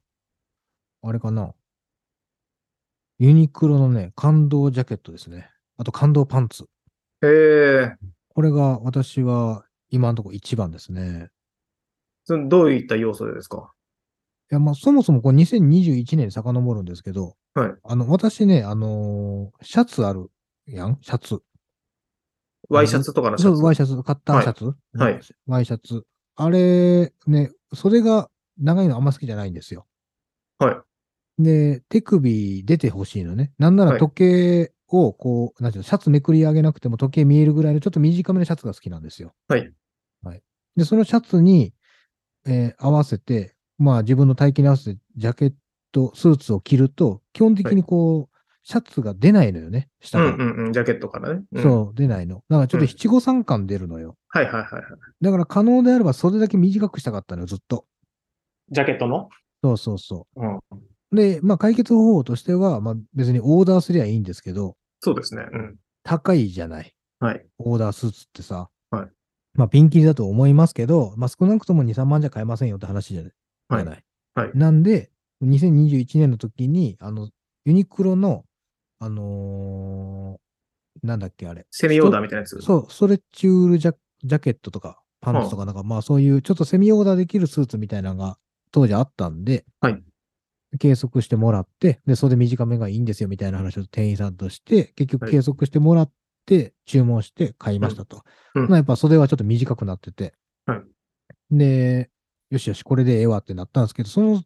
[1.01, 1.55] あれかな？
[3.21, 5.49] ユニクロのね、感動ジャケットですね。
[5.79, 6.65] あと感動パンツ。
[7.23, 7.97] へえ。
[8.29, 11.31] これが私は今のところ一番ですね。
[12.25, 13.73] そのどういった要素でですか？
[14.51, 20.31] いや、まあ、そもそもこう2021年に遡るんですけど、はいあの、私ね、あのーシャツある
[20.67, 20.99] やん？
[21.01, 21.41] シャツ。
[22.69, 23.63] ワイシャツとかのシャツ？
[23.63, 24.65] ワイシャツ、カッターシャツ、
[24.95, 25.21] はい。
[25.47, 26.05] ワイシャツ。
[26.37, 29.87] あれ、ね、それが長いのあんま好きじゃないんですよ。
[30.59, 30.73] は
[31.39, 31.43] い。
[31.43, 33.53] で、手首出てほしいのね。
[33.59, 39.33] なんならはい時計をこう、なんていうの、シャツめくり上げなくても時計見えるぐらいのちょっと短めのシャツが好きなんですよ。
[39.49, 39.73] はい。
[40.23, 40.43] はい。
[40.77, 41.75] で、そのシャツに、
[42.47, 45.53] えー合わせて、まあ自分の体型に合わせてジャケッ
[45.93, 49.89] ト、スーツを着ると、基本的にこう、シャツが出ないのよね。
[50.01, 50.45] 下うんから。
[50.45, 50.73] うんうん。
[50.73, 51.43] ジャケットからね。
[51.53, 52.43] うんそう、出ないの。
[52.49, 54.17] だからちょっとうん七五三感出るのよ。
[54.29, 54.83] はいはいはいはい。
[55.21, 57.87] だから可能であれば袖だけ短くしたかったのよ、ずっと。
[58.71, 59.29] ジャケットの？
[59.63, 60.57] そうそうそうん。
[60.57, 60.61] う。
[61.13, 65.47] で、まあ解決方法としては、まあ別にオーダーすりゃいいんですけど、そうですね。
[65.53, 65.77] うん。
[66.03, 66.95] 高いじゃない。
[67.21, 67.47] はい。
[67.59, 68.69] オーダースーツってさ。
[68.91, 69.09] はい。
[69.55, 73.33] まあピンキリだと思いますけど、まあ少なくとも2、3万じゃ買えませんよって話じゃない。
[73.69, 73.85] はい。
[73.87, 75.11] はいなんで、
[75.43, 77.29] 2021年の時に、あの、
[77.65, 78.45] ユニクロの、
[79.01, 81.67] あのーなんだっけあれ。
[81.71, 82.61] セミオーダーみたいなやつ？
[82.61, 88.37] そう、ストレッチウールジャジャケットとか、パンツとかなんか、まあそういうちょっとセミオーダーできるスーツみたいなのが
[88.73, 90.03] 当時あったんで、はい。
[90.79, 96.11] 計測してもらって、で、袖短めがいいんですよみたいな話を店員さんとして、結局はい計測してもらっ
[96.47, 98.23] て、注文して買いましたと。
[98.55, 100.35] うんやっぱ袖はちょっと短くなってて、
[100.67, 100.83] はい
[101.51, 102.11] で、
[102.51, 104.43] よしよし、これでええわってなったんですけど、その、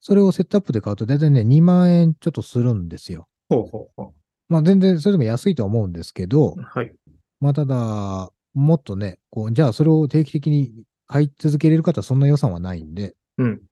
[0.00, 3.28] それをセットアップで買うと大体ね、2万円ちょっとするんですよ。
[3.48, 4.12] ほうほうほ
[4.48, 6.92] まあ全然それでも安いとは思うんですけどう。、はい。
[7.40, 13.62] まあただ、もっとね、こう、じゃあそれを定期的に買い続けれる方はそんな予算はないんで、うん。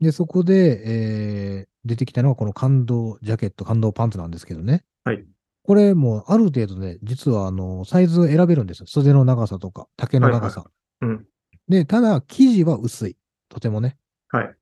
[0.00, 4.84] で、そこで、えー出てきたのがこの感動ジャケット、感動パンツなんですけどね。
[5.04, 5.24] はい。
[5.62, 8.86] これもうある程度ね、実はあの、サイズを選べるんですよ。
[8.86, 10.66] 袖の長さとか、丈の長さ。
[11.00, 11.24] うん。
[11.68, 13.16] で、ただ、生地は薄い。
[13.48, 13.96] とてもね。
[14.28, 14.54] はい。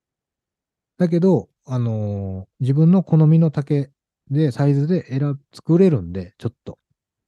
[0.98, 3.90] だけど、あのー自分の好みの丈
[4.30, 6.78] で、サイズで選ぶ、作れるんで、ちょっと。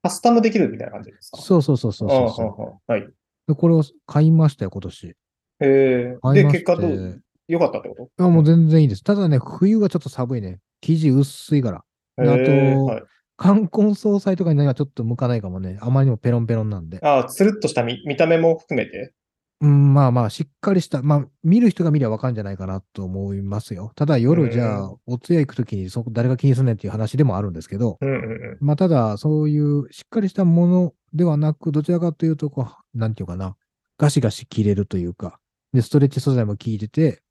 [0.04, 1.38] カスタムできるみたいな感じですか？
[1.38, 3.08] そうそうそうそうそうはい。
[3.48, 5.16] でこれを買いましたよ、今年。
[5.60, 7.22] えー、で、結果どう？
[7.48, 9.02] 良かったってこあもう全然いいです。
[9.02, 10.60] ただね、冬はちょっと寒いね。
[10.80, 11.84] 生地薄いから。
[12.18, 15.78] あと冠婚葬祭とかにはちょっと向かないかもね。
[15.80, 16.98] あまりにもペロンペロンなんで。
[17.02, 19.12] ああ、つるっとした見見た目も含めて？
[19.60, 23.90] うん、まあまあ、しっかりした、まあ、見る人が見りゃわかんじゃないかなと思いますよ。
[23.96, 28.58] ただ夜じゃうあ、お通夜行くときにそこ誰が気にすんねんっていう話でもあるんですけど、うんうんうん。
[28.60, 33.56] まあただ、そういうしっかりしたものではなく、どちらかというと、こう、なんていうかな、
[33.98, 35.40] ガシガシ切れるというか、
[35.72, 37.22] で、ストレッチ素材も効いてて、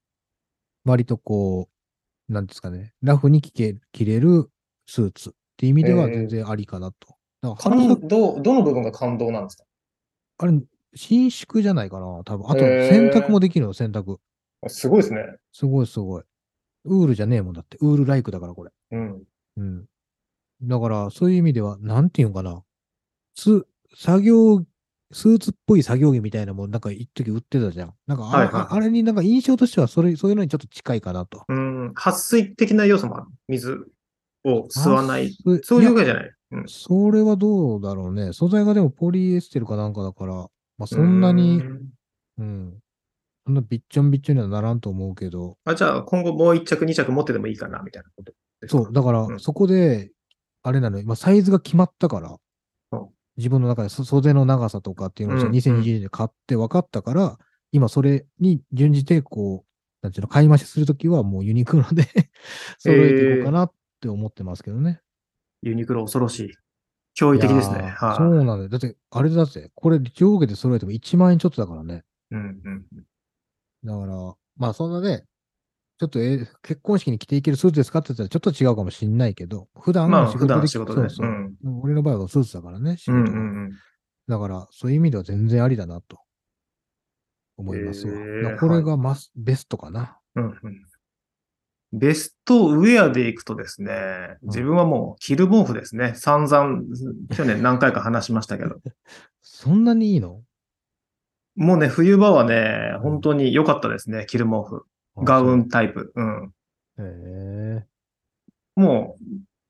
[0.88, 1.69] 割とこ
[2.30, 4.50] う、なんですかね、ラフに着け着れる
[4.86, 7.15] スーツっていう意味では全然ありかなと。
[7.41, 9.65] だか感動、どの部分が感動なんですか？
[10.39, 10.60] あれ、
[10.95, 12.50] 伸縮じゃないかな、多分。
[12.50, 14.17] あと、洗濯もできるの、洗濯。
[14.67, 15.23] すごいですね。
[15.52, 16.23] すごいすごい。
[16.86, 17.78] ウールじゃねえもんだって。
[17.82, 18.71] ウールライクだから、これ。
[18.91, 19.23] うん。
[19.58, 19.86] うん。
[20.63, 22.63] だから、そういう意味では、なんていうのかな。
[23.36, 24.63] つ、作業、
[25.12, 27.93] スーツっぽい作業着みたいなもん、なんか一時売ってたじゃん。
[28.08, 31.43] なんかあ、はいはいはいああれになんか印象としては、それ、そういうのにちょっと近いかなと。
[31.48, 31.93] うん。
[31.93, 33.28] 撥水的な要素もある。
[33.48, 33.88] 水
[34.43, 35.36] を吸わない。
[35.63, 36.32] そういうわけじゃない。
[36.52, 36.63] うん。
[36.67, 38.34] それはどうだろうね。
[38.34, 40.34] 素材がでもポリエステルかなんかだから、
[40.78, 41.82] まあそんなにう、ん
[42.39, 42.80] うん。
[43.46, 48.34] そんなびっちょんびっちょんにはならんと思うけど、あ、じゃあ今後もう一着二着持っててもいいかな、みたいなこと
[48.67, 50.12] そう、だからうんそこで、
[50.63, 52.38] あれなのよ、まあサイズが決まったからうん、
[53.38, 57.38] 自分の中でそ袖の長さとかっていうのをうん2020年で買って分かったから、
[57.71, 59.67] 今それに準じて、こう、
[60.02, 62.04] なんていうの、買い増しするときはもうユニクロで
[62.80, 63.71] 揃えていこうかなっ
[64.02, 65.02] て思ってますけどね。
[65.62, 66.52] ユニクロ恐ろしい。
[67.19, 67.82] 驚異的ですね。
[67.82, 68.17] はい。
[68.17, 68.69] そうなんだよ。
[68.69, 69.71] だって、あれだぜ。
[69.73, 72.04] これ上下で揃えても1万円ちょっとだからね。
[72.32, 72.86] うんうん。
[73.84, 75.26] だから、まあそんなね、
[76.00, 81.02] ちょっとえ結婚式に着ていけるスーツですかって言ったらちょっと違うかもしんないけど、普段まあ、の仕事での仕事で。
[81.02, 81.30] そうそうう。
[81.70, 81.82] ん。
[81.82, 83.18] 俺の場合はスーツだからね、仕うん。
[83.18, 83.30] うんう
[83.70, 83.72] ん。
[84.28, 86.20] だから、そういう意味では全然ありだなと
[87.58, 88.14] 思いますわ。
[88.14, 90.20] へーこれがマス、ベストかな。
[90.36, 90.88] うんうん
[91.94, 93.92] ベストウェアでいくとですね、
[94.42, 96.14] 自分はもう着る毛布ですね。
[96.16, 96.82] 散々、
[97.34, 98.76] 去年何回か話しましたけど。
[99.42, 100.44] そんなにいいの？
[101.56, 104.84] もうね、冬場はねう、ん本当に良かったですね、着る毛布。
[105.23, 105.56] ガウ。
[105.56, 106.12] ンタイプ。
[106.15, 106.53] うん。
[106.99, 107.86] へえ。
[108.75, 109.17] も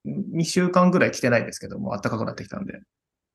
[0.05, 2.81] う、2週間ぐらい着てないですけども、暖かくなってきたんで。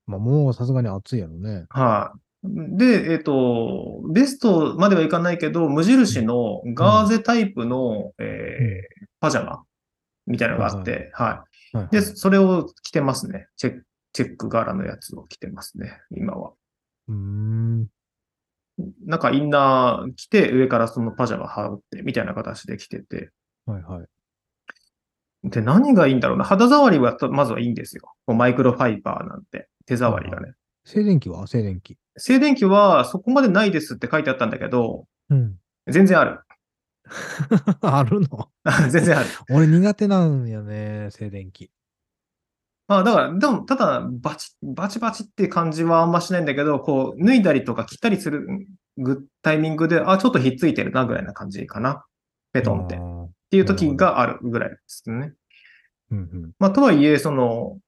[0.07, 1.67] まあもうさすがに暑いやろね。
[1.71, 2.13] は
[2.45, 2.77] い。
[2.77, 9.63] で、えっ、と、ベストまではいかないけど、無印のガーゼタイプの、えーパジャマ
[10.27, 11.29] みたいなのがあって、はい。
[11.29, 11.45] は
[11.75, 13.47] いはい、で、それを着てますね。
[13.57, 16.53] チェック、チェック柄のやつを着てますね、今は。
[17.09, 17.87] うーん。
[19.05, 23.31] なんかインナー着て、上からそのパジャマ羽織って、みたいな形で着てて。
[23.67, 24.07] はいはい。
[25.45, 26.45] で、何がいいんだろうな。
[26.45, 28.03] 肌触りはと、まずはいいんですよ。
[28.27, 30.55] こうマイクロファイバーなんて、手触りがね。
[30.85, 31.97] 静電気は静電気。
[32.17, 35.57] 静電気はそこまでないですって書いてあったんだけど、うん。
[35.89, 36.41] 全然ある。
[37.83, 38.49] あるの？
[38.91, 39.29] 全然ある。
[39.51, 41.71] 俺苦手なんやね、静電気。
[42.93, 48.47] まあ、だから、でも、ただ、バチ、バチバチって感じはあんましないんだけど、こう、脱いだりとか切ったりする
[48.99, 52.05] ぐタイミングで、あ、ちょっとひっついてるな、ぐらいな感じかな。
[52.53, 52.97] ペトンって。
[52.97, 52.99] っ
[53.51, 55.33] ていう時があるぐらいですね。
[56.11, 56.53] うんうん。
[56.59, 57.79] まあ、とはいえ、その、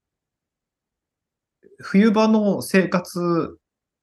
[1.81, 3.59] 冬場の生活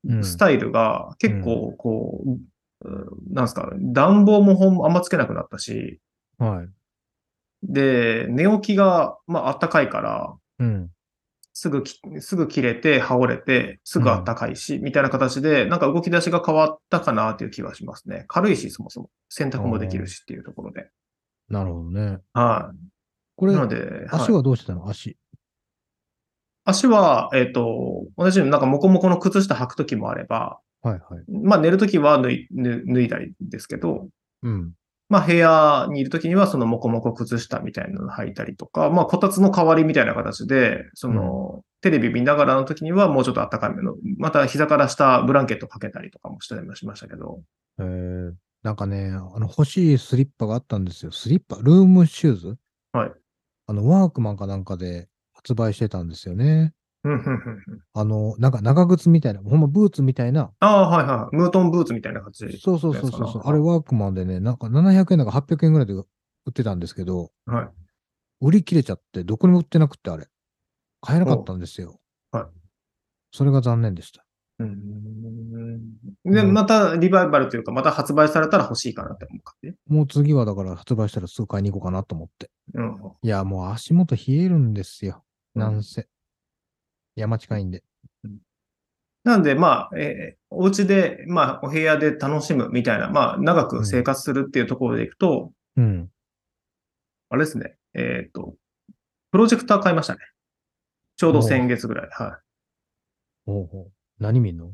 [0.07, 2.39] うんスタイルが結構、こう、うん
[3.31, 5.99] なんですか、暖房もほんあんまつけなくなったし、
[6.39, 6.69] はい。
[7.63, 10.89] で、寝起きが、まあ、暖かいから、うん。
[11.53, 18.23] すぐき、すぐ切れて、羽織れて、すぐ暖かいし、みたいな形で、なんか動き出しが変わったかなっていう気はしますね。
[18.29, 19.09] 軽いし、そもそも。
[19.27, 20.89] 洗濯もできるしっていうところで。
[21.49, 22.19] なるほどね。
[22.33, 22.77] はい。
[23.35, 24.87] これな、ので、足はいはどうしてたの？
[24.87, 25.17] 足。
[26.63, 31.23] 足は、えっ、と、同じようになんかモコモコの靴下履くときもあれば、はいはい。
[31.27, 34.07] まあ寝るときは脱い脱脱いだりですけど、
[34.43, 34.71] うん。
[35.11, 47.41] まあ部屋にいるときにはそのモコモコ靴下みたいなのを履いたりとか、まあこたつの代わりみたいな形で、その、テレビ見ながらのときにはもうちょっと暖かめの、また膝から下ブランケットかけたりとかもしたりもしましたけど、
[47.79, 51.11] えー、なんかね、あの、欲しいスリッパがあったんですよ。
[51.11, 52.57] スリッパルームシューズ？
[52.93, 53.11] はい。
[53.67, 56.73] あの、ワークマンかなんかで発売してたんですよね。
[57.03, 60.51] うんうんうんうんあの、なんか長靴みたいな、ほんまブーツみたいな。
[60.59, 61.35] ああ、はいはい。
[61.35, 62.57] ムートンブーツみたいな形で。
[62.57, 66.05] そうそうそうそうあれワークマンでね、なんか700円だか800円ぐらいで売
[66.49, 67.69] ってたんですけど、はい。
[68.41, 70.27] 売り切れちゃって、どこにも売ってなくてあれ。
[71.01, 71.99] 買えなかったんですよ。
[72.33, 72.47] おはい。
[73.31, 74.23] それが残念でした。
[74.59, 75.81] うん
[76.23, 79.73] で、うんまたリバイバルというか、また発売されたら欲しいかなって思うかね。
[79.87, 82.51] もう次はだから発売したらすぐ買いに行こうかなと思って。
[82.75, 82.97] うん。
[83.23, 85.23] いや、もう足元冷えるんですよ。
[85.55, 86.07] うんなんせ。
[87.15, 87.83] 山近いんで。
[89.23, 96.09] なので、まあ、えーお家で、まあ、お部屋で楽しむみたいな、まあ、長く生活するっていうところでいくと、うん。
[97.29, 98.55] あれですね、えっ、と、
[99.31, 100.19] プロジェクター買いましたね。
[101.15, 102.09] ちょうど先月ぐらい。
[102.11, 102.41] は
[103.45, 103.91] ほうほう。
[104.19, 104.73] 何見んの？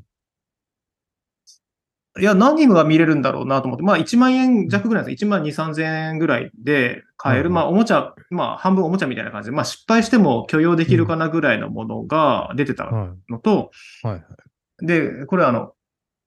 [2.19, 2.21] い。
[2.21, 5.25] いや、何が見れるんだろうなと思って、まあ、1万円弱ぐらいです。
[5.25, 13.71] 1万2、3000円ぐらいで買える、うんまあ、おもちゃ、まあ、半分おもちゃみたいな感じで、まあ、失敗しても許容できるかなぐらいのものが出てたはのと、
[14.03, 14.07] い。
[14.07, 14.21] はいは
[14.81, 14.85] い。
[14.85, 15.73] で、これあの、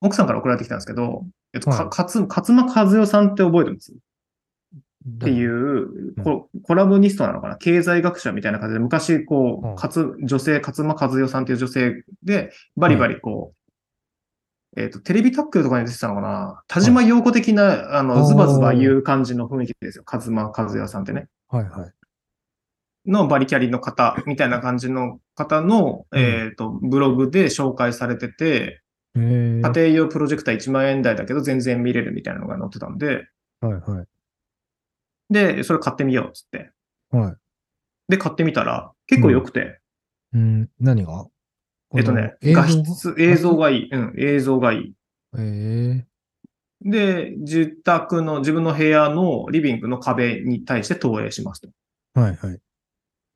[0.01, 1.91] 奥さんから送られてきたんですけど、えっと、か、はい。
[1.91, 3.93] かつ、勝間和代さんって覚えてます？
[3.93, 3.97] っ
[5.17, 7.57] っていう、ココラボニストなのかな？
[7.57, 9.73] 経済学者みたいな感じで、昔、こうん。
[9.73, 13.57] う、かつ、女性、勝間和代さんっていう女性で、バリバリこう、
[14.77, 16.63] えっと、テレビタックルとかに出てたのかな？
[16.69, 20.05] 田島陽子的な、ああーの、ズバズバ言う感じの雰囲気ですよ。
[20.07, 21.27] 勝間和代さんってね。
[21.49, 21.93] はいはい。
[23.07, 28.83] のバリキャリの方、みたいな感じの方の、うんえっと、ブログで紹介されてて、
[29.17, 33.27] えー、家庭用プロジェクター1万円台だけど全然見れるみたいなのが載ってたんで、
[33.61, 34.07] はいはい。
[35.31, 36.71] で、それ買ってみようっつって。
[37.11, 37.37] はい。
[38.09, 39.81] で、買ってみたら結構良くて、
[40.33, 41.27] うん、何が？
[41.97, 43.89] えっとね、画質、映像がいい。
[43.91, 44.93] うん、映像がいい。
[45.39, 46.11] ええ
[46.83, 51.69] で、自宅の、自分の部屋のリビングの壁に対して投影しますと。
[52.15, 52.59] はいはい。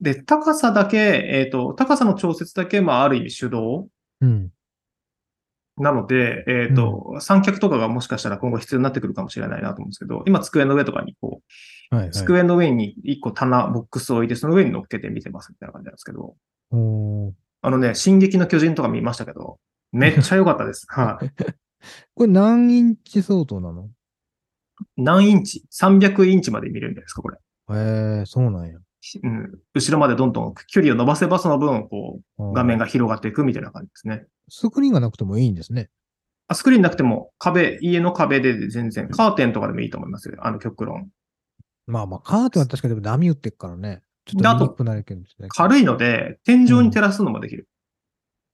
[0.01, 3.89] で、高さだけ、えっ、と、高さの調節だけ、まあ、ある意味手動
[4.21, 4.51] うん。
[5.77, 11.43] なので、えっ、と、三脚とかがもしかしたら今後必要になってくるかもしれないなと思うんですけど、今机の上とかにこ
[11.93, 12.13] う、はいはい。
[12.13, 16.35] 机の上に一個棚、ボックスを置いて、その上に乗っけて見てますみたいな感じなんですけど、
[17.67, 19.59] あのね、進撃の巨人とか見ましたけど、
[19.91, 20.85] めっちゃ良かったです。
[20.93, 21.31] はい。
[22.15, 23.89] これ何インチ相当なの？
[24.99, 27.39] 何インチ ?300 インチまで見れるんじゃないですか、これ。
[27.71, 28.79] へえ、そうなんや。
[29.23, 29.59] うん。
[29.73, 34.27] 後ろまでどんどん距離を伸ばせばその分、こう、画面が広がっていくみたいな感じですね。
[34.51, 35.89] スクリーンがなくてもいいんですね。
[36.49, 40.37] あスクリーンなくても壁、家の壁で全然、カーテンとかでもいいと思いますよ。
[40.41, 41.09] あの極論。
[41.87, 44.03] まあまあ、カーテンは確かにでも波打ってっからね。
[44.25, 45.27] ちょっとなるけどね。
[45.49, 47.69] 軽いので、天井に照らすのもできる。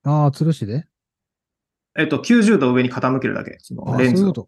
[0.04, 0.86] ああ、吊るしで？
[1.98, 3.56] えっと、90度上に傾けるだけ。
[3.60, 4.32] そああ、のレンズを。
[4.34, 4.42] そう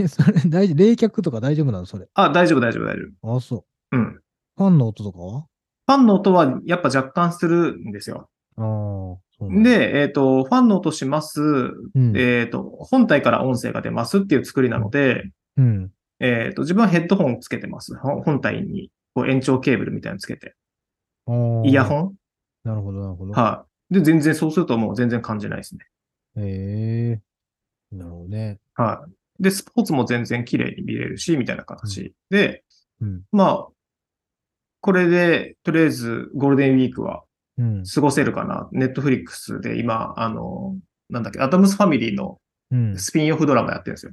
[0.00, 0.08] いうこと？
[0.08, 0.76] それ大丈夫？
[0.78, 2.06] 冷却とか大丈夫なのそれ？
[2.14, 3.58] あ、大丈夫、大丈夫、大丈ああ、そう。
[3.58, 3.96] 夫。
[3.96, 4.20] うん。
[4.56, 5.46] ファンの音とかは？
[5.86, 8.28] ファンの音はやっぱ若干するんですよ。
[9.40, 11.40] で、えっ、と、ファンの音します。
[11.42, 15.24] うん、えっ、と、本体から音声が出ますっていう作りなので、
[15.56, 15.90] うん。
[16.20, 17.96] えっ、と、自分はヘッドホンつけてます。
[17.96, 20.54] ほ本体にこう延長ケーブルみたいなのつけて。
[21.64, 22.14] イヤホン？
[22.64, 23.32] なるほど、なるほど。
[23.32, 23.94] はい。
[23.94, 25.84] で、全然そうするともう全然感じないですね。
[26.36, 27.20] へ
[27.92, 28.58] えなるほどね。
[28.74, 29.04] は
[29.38, 29.42] い。
[29.42, 32.64] で、スポーツも全然綺麗に見れるし、みたいな形で、
[33.00, 33.22] うん。
[33.32, 33.68] まあ、
[34.80, 37.24] これで、とりあえずゴールデンウィークは
[37.58, 37.84] うん。
[37.84, 38.68] 過ごせるかな。
[38.72, 40.76] ネットフリックスで今、あの、
[41.10, 42.38] なんだっけ、アダムスファミリーの
[42.70, 42.98] うん。
[42.98, 44.12] スピンオフドラマやってるんですよ。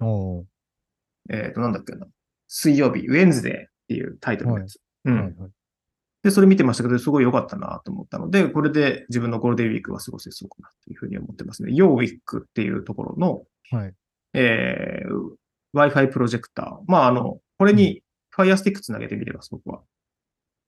[0.00, 0.44] おー
[1.30, 2.06] えっ、と、なんだっけな。
[2.48, 4.80] 水曜日、ウェンズデーっていうタイトルのやつ。
[5.04, 5.14] うん。
[5.14, 5.50] はいはい。
[6.22, 11.72] で、それ見てましたけど、すごい良かったなと思ったので、これで自分のゴールデンウィークは過ごせそうかなっていうふうに思ってますね。
[11.72, 13.94] ヨーウィックっていうところの、はい。
[14.34, 15.36] えー、
[15.74, 16.78] Wi-Fi プロジェクター。
[16.86, 18.02] まあ、あの、これに
[18.36, 19.82] Fire Stick つなげてみれます、僕は。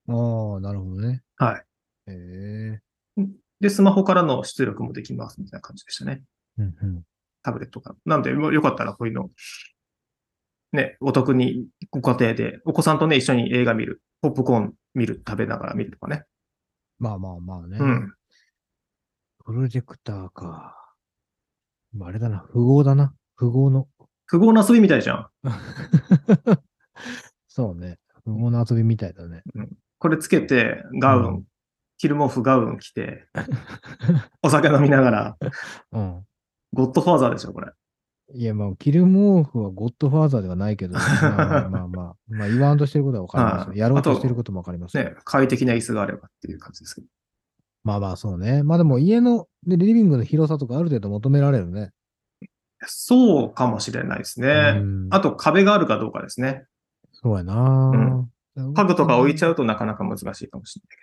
[0.09, 1.22] ああ、なるほどね。
[1.36, 1.64] はい。
[2.11, 2.80] へ
[3.18, 3.26] え
[3.61, 6.22] で、スマホからの出力もできますみたいな感じでしたね。
[6.59, 7.03] うんうん。
[7.42, 7.96] タブレットから。
[8.07, 9.30] なので、よかったらこういうの、
[10.72, 16.24] ね、お得にご家庭で、お子さんとね、一緒に映画見る、ポップコーン見る、食べながら見るとかね。
[16.99, 17.78] まあまあまあね。
[17.78, 18.14] うん。
[19.45, 20.76] プロジェクターか。
[21.93, 22.38] まああれだな。
[22.53, 23.14] 符号だな。
[23.34, 23.88] 符号の。
[24.26, 25.28] 不合な遊びみたいじゃん。
[27.49, 27.99] そうね。
[28.24, 29.43] 符号の遊びみたいだね。
[29.99, 31.45] これつけて、ガウン、うん
[32.03, 33.28] 昼毛布ガウン着て、
[34.43, 35.36] お酒飲みながら、
[35.93, 36.26] うん。
[36.72, 37.70] ゴッドファーザーでしょ、これ。
[38.35, 45.05] いや、まあ、キルモーフはゴッドファーザーではないけど、 まあまあまあまあ、まあ、言わんとしてることはわかりますやろうとしてることもわかりますよ。
[45.05, 47.07] ね、快適な椅子があればっていう感じですけど。
[47.85, 48.62] まあまあ、そうね。
[48.62, 51.91] まあでも、家の、でリビングの広さとかある程度求められるね。
[52.85, 54.74] そうかもしれないですね。
[54.76, 56.64] うんあと、壁があるかどうかですね。
[57.12, 58.26] そうやな、
[58.57, 61.03] 家具とか置いちゃううとなかなか難しいかもしれないけ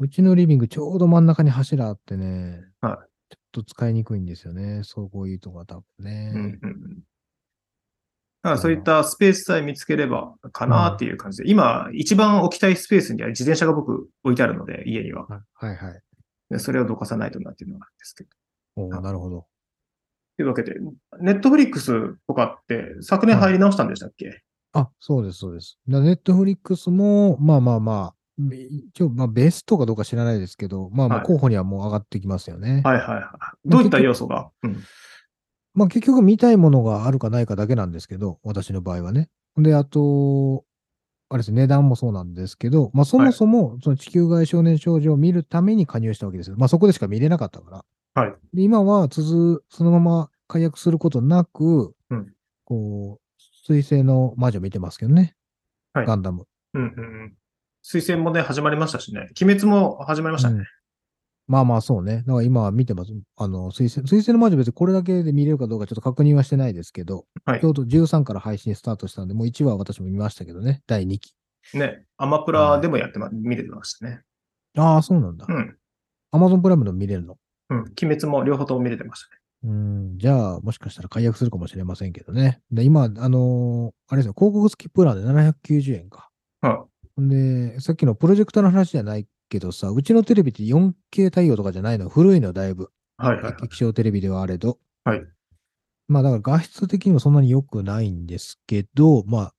[0.00, 3.08] うちのリビングちょうど真ん中に柱あってね、はちょっ
[3.52, 4.82] と使いにくいんですよね。
[4.84, 6.30] そうこういうとこは多分ね。
[6.32, 6.38] ど。
[6.38, 7.02] うんうんうん。
[8.42, 15.26] だからそういったスペースさえ見つければかなっていう感じで、今一番置きたいスペースには自転車が僕置いてあるので、家には。
[15.26, 16.02] はいはいはい。
[16.50, 18.30] でそれをどかさないとなっていうのがあるんですけど。
[18.76, 19.46] おーなるほど。
[20.36, 20.76] というわけで、
[21.20, 25.78] ネットフリックスとかって昨年入り直したんでしたっけ、あ、そうです、そうです。
[25.86, 32.82] ネットフリックスも、まあまあまあ、一応、まあ、ベストかどうか知らないですけど、まあまあ、はい候補にはもう上がってきますよね。
[32.84, 33.68] はいはいはい。
[33.68, 34.76] どういった要素が、うん、
[35.74, 39.28] まあ結局見たいものがあるかないかだけなんですけど、私の場合はね。
[39.56, 40.64] で、あと、
[41.30, 46.56] あれですね、値段もそうなんですけど、まあそもそも、その地球外少年少女を見るために加入したわけですよ。
[46.56, 47.84] まあそこでしか見れなかったか
[48.14, 48.22] ら。
[48.22, 48.34] はい。
[48.54, 52.32] で今は、続、そのまま解約することなく、うん
[52.64, 55.34] こう、水星の魔女見てますけどね。
[55.92, 56.46] はいガンダム。
[56.74, 57.34] うんうんうん。
[57.90, 59.30] 推薦もね、始まりましたしね。
[59.40, 60.56] 鬼滅も始まりましたね。
[60.58, 60.66] うん
[61.50, 62.18] まあまあそうね。
[62.26, 63.12] だから今は見てます。
[63.38, 70.82] あの、水星、水星の魔女別にこれだけで見れるかどうかちょっと確認はしてないですけど、はいちょうど13から配信スタートしたんで、もう1話は私も見ましたけどね。
[70.86, 71.32] 第2期。
[71.72, 72.04] ね。
[72.18, 74.20] アマプラでもやってま、見れてましたね。
[74.76, 75.52] ああ、そうなんだう。
[75.54, 75.74] ん。
[76.32, 77.38] アマゾンプライムでも見れるの？
[77.70, 77.78] うん。
[77.78, 79.72] 鬼滅も両方とも見れてましたね。
[79.72, 79.74] う
[80.14, 82.60] ん、じゃあ、もしかしたら解約するかもしれませんけどね。
[82.70, 86.28] で今、あのーあれですよ、広告付きプランで790円か。
[86.60, 86.84] は
[87.18, 92.08] で、さっきのプロジェクターの話じゃないけどさ、うちのテレビって 4K 対応とかじゃないの？
[92.08, 92.90] 古いの、だいぶ。
[93.20, 93.22] い。
[93.22, 93.54] はいはいはい。
[93.64, 94.78] 液晶テレビではあれど。
[95.04, 95.22] はい。
[96.06, 99.54] まあだから画質的にもそんなに良くないんですけど、まあ、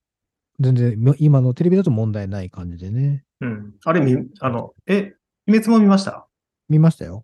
[0.59, 3.23] 全然今今のテレビだと問題ない感じでね。
[3.41, 3.73] うん。
[3.85, 5.13] あれ、み、あの、え、
[5.47, 6.27] 鬼滅も見ました？
[6.69, 7.23] 見ましたよ。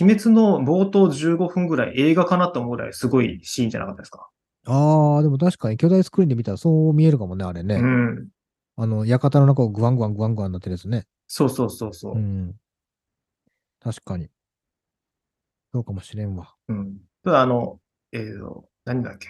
[0.00, 4.28] 鬼滅の冒頭15分ぐらい映画かなと思うぐらいすごいシーンじゃなかったですか？
[4.66, 7.76] ああ、でも確かに巨大スクリーンで見たらそう見えるかもね、あれね。
[7.76, 8.28] うん。
[8.76, 11.06] あの、館の中をグワングワングワングワンなってるやつね。
[11.26, 12.14] そうそうそうそう。
[12.14, 12.18] う。
[12.18, 12.54] ん。
[13.80, 14.28] 確かに。
[15.72, 16.54] そうかもしれんわ。
[16.68, 16.98] うん。
[17.24, 17.80] ただ、あの、
[18.12, 19.28] えーと、何だっけ。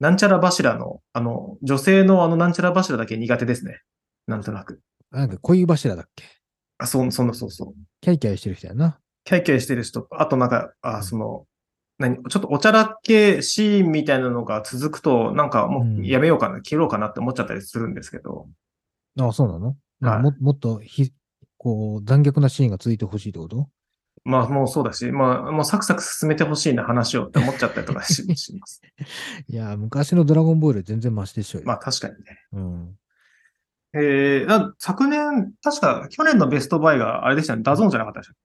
[0.00, 3.80] なんちゃら柱の、あの、女性のあのなんちゃら柱だけ苦手ですね。
[4.26, 4.80] なんとなく。
[5.10, 6.24] なんか恋柱だっけ
[6.76, 7.74] あ、そう、そんな、そうそう。
[8.00, 9.00] キャイキャイしてる人やな。
[9.24, 11.46] キャイキャイしてる人、あとなんか、あ、その、
[11.98, 18.48] 何、ちょっとおちゃらっけシーンみたいなのが続くと、なんかもうやめようかな、切ろうかなって思っちゃったりするんですけど。
[19.18, 21.12] ああ、そうなの、はいももっとひ、
[21.56, 23.68] こう、残虐なシーンが続いてほしいってこと？
[24.24, 28.82] まあもうそうだし、まあもうサクサク進めてほしいな話をって思っちゃったりとかし します。
[29.48, 31.66] いや、昔のドラゴンボール全然マシでしょうよ。
[31.66, 32.20] まあ確かにね。
[32.52, 32.98] うん。
[33.94, 38.36] えー、だ昨年、確か去年のベストバイがあれでしたね、ダゾーンじゃなかったでしたっ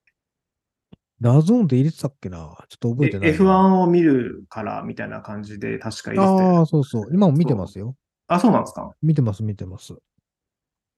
[1.24, 2.38] ダゾーンで入れてたっけな？
[2.38, 3.44] ちょっと覚えてないけな。
[3.44, 7.08] F1 を見るからみたいな感じで確か入れてああ、そうそう。
[7.12, 7.96] 今も見てますよ。
[8.28, 8.90] あ、そうなんですか？
[9.02, 9.94] 見てます、見てます。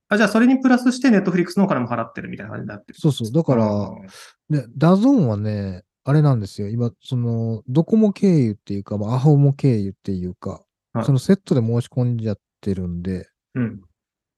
[0.09, 2.99] あ、じゃあそれにプラスしてネットフリックスのお金も払ってるみたいな感じになってる。
[2.99, 4.07] そうそうだからうん
[4.51, 6.69] で、ダゾーンはね、あれなんですよ。
[6.69, 10.63] 今、その、ドコモ経由っていうか、まあ、アハモ経由っていうか、
[10.93, 13.81] はいそのセットで申し込んじゃってるんで、うん。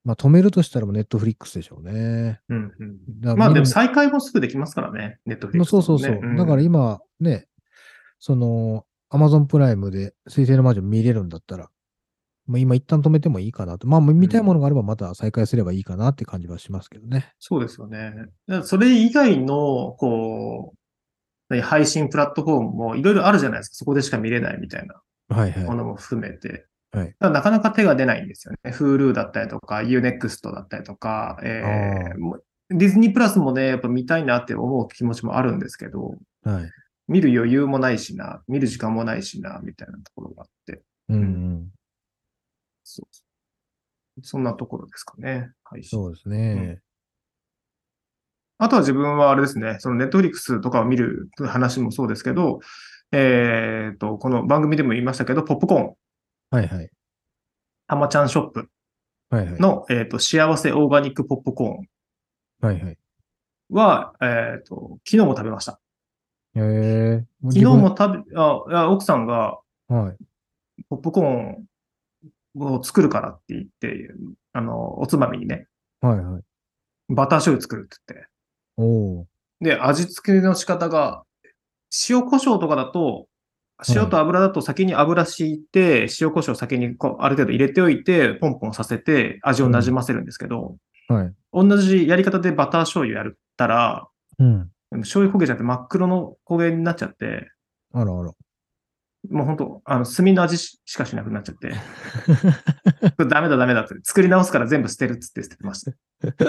[0.09, 2.41] まあ、止めるとしたらネットフリックスでしょうね。
[2.49, 2.73] うん。
[2.79, 3.39] うん。
[3.39, 6.37] まあでも再開もすぐできますからね、ネットフリッまあクス、そうそうそう。
[6.39, 7.47] だから今、ね、
[8.19, 11.69] その、アマゾンプライムで水星の魔女見れるんだったら、
[12.47, 13.87] まあ、今一旦止めてもいいかなと。
[13.87, 17.35] まあ、見たいものがあればまた再開すればいいかなって感じはしますけどね。
[17.39, 18.15] そうですよね。
[18.63, 20.79] それ以外の、こう、
[21.51, 23.75] 何配信プラットフォームもいろいろあるじゃないですか。
[23.75, 25.65] そこでしか見れないみたいなはいはい。
[25.65, 26.49] ものも含めて。
[26.49, 28.73] はいだからなかなか手が出ないんですよね。
[28.73, 32.39] Hulu だったりとか、Unext だったりとか、えあー
[32.71, 36.71] ディズニープラスもね、やっぱ見たいなって思う気持ちもあるんですけど、はい。
[37.09, 40.83] 見る余裕もないしな、見る時間もないしな、みたいなところがあって。
[41.09, 41.69] うんうん。
[42.85, 45.51] そうそんなところですかね。
[45.65, 45.99] 配信。
[45.99, 46.81] そうですね。
[48.59, 52.59] あとは自分はあれですね、そのネットフリックスとかを見る話もそうですけど、
[53.13, 55.95] えっ、と、この番組でも言いましたけど、ポップコーン、
[56.51, 56.91] はいはい。
[57.87, 58.69] たまちゃんショップ
[59.31, 59.61] はいはい。
[59.61, 62.99] の、えっ、と、幸せオーガニックポップコーンはいはい。
[63.71, 65.81] は、えっ、と、昨日も食べました。
[66.55, 67.25] へえ。
[67.45, 70.17] 昨日も食べ、あ、奥さんがはい。
[70.89, 71.69] ポップコーン
[72.59, 74.11] を作るからって言って、
[74.53, 75.67] あの、おつまみにね、
[76.01, 76.43] はいはい。
[77.09, 78.29] バター醤油作るって言って。
[78.77, 79.25] おー。
[79.61, 81.25] で、味付けの仕方が、
[82.09, 83.28] 塩コショウとかだと、
[83.89, 90.77] 塩と油だと先に油敷いて、塩コショウ先にこうある程度入れておいて、ポンポンさせて味をなじませるんですけど、
[91.09, 91.35] はい。
[91.53, 94.09] 同じやり方でバター醤油やったら、
[94.39, 94.71] うん。
[95.01, 97.51] 醤油焦げちゃって真っ黒の焦げになっちゃって、
[97.93, 98.33] あらあら。
[99.31, 101.73] もう本当あの、炭の味ししかしなくなっちゃって、
[103.27, 105.93] ダメだダメだって、作り直すから全部捨てるっつって捨ててました。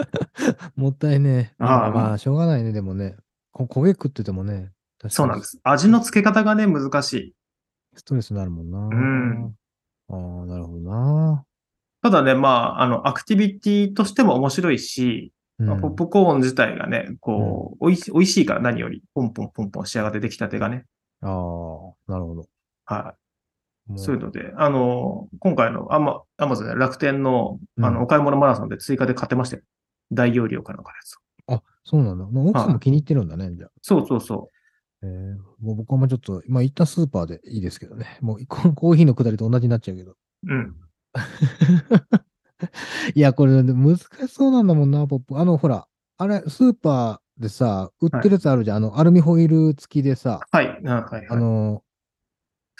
[0.75, 1.63] もったいねえ。
[1.63, 3.17] ああまあまあ、しょうがないね、でもね。
[3.51, 4.71] こ焦げ食っててもね。
[5.07, 5.45] そうなんで。
[5.45, 5.59] す。
[5.63, 7.33] 味の付け方がね、難しい。
[7.95, 8.79] ストレスになるもんな。
[8.79, 9.55] ん
[10.09, 11.45] ああ、なるほどな。
[12.01, 20.85] ただね、まあ、あの、アクティビティとしても面白いし、うんまあポップコーン自体がね、こう、おいし、美味しいから何より、ポンポンポンポン仕上がって出来たてがね。
[21.21, 22.45] ああ、なるほど。
[22.85, 23.13] は
[23.89, 23.91] い。
[23.91, 29.63] もそういうので、あの、今回のアマ、アマゾンで楽天の、うんあの、お買い物マラソンで追加で買ってましたよ。
[30.11, 31.17] 大容量かなんかのやつ。
[31.47, 32.25] あ、そうなんだ。
[32.25, 33.69] もう奥さんも気に入ってるんだね、じゃあ。
[33.81, 34.49] そうそうそ
[35.01, 38.17] えーもう僕はもうちょっと、まあ、行ったスーパーでいいですけどね。
[38.21, 40.11] もうコ コーヒーのくだりと同じになっちゃうけど。
[40.11, 40.15] う。
[40.43, 40.75] うん。
[43.15, 45.37] いや、これ難しそうなんだもんな、ポップ。
[45.37, 45.87] あの、ほら、
[46.17, 48.77] あれ、スーパーでさ、売ってるやつあるじゃん。
[48.77, 50.67] あの、アルミホイル付きでさ、はい。
[50.85, 51.27] あはい、はい。
[51.29, 51.83] あの、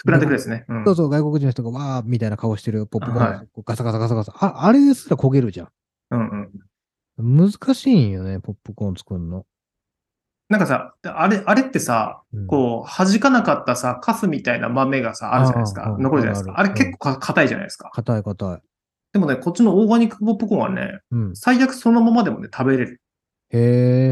[0.05, 0.65] 膨らんでくるですね。
[0.67, 0.85] うん。
[0.85, 4.33] そうそう、外国人の人がわーみたいな顔してるポップコーン、はいガサガサガサガサ。
[4.35, 5.69] ああれですら焦げるじゃん。
[6.11, 6.51] うん
[7.17, 7.37] うん。
[7.37, 9.45] 難しいんよね、ポップコーン作るの。
[10.49, 15.95] なんかさ、あれ、あれってさ、うんこう、弾かなかったさ、カスみたいな豆がさ、あるじゃないですか。
[15.99, 16.59] 残るじゃないですか。
[16.59, 17.91] あれ結構か硬いじゃないですか。
[17.93, 18.61] 硬い硬い。
[19.13, 21.35] でもね、こっちのオーガニックポップコーンはね、うん。
[21.35, 23.01] 最悪そのままでもね、食べれる。
[23.51, 23.59] へ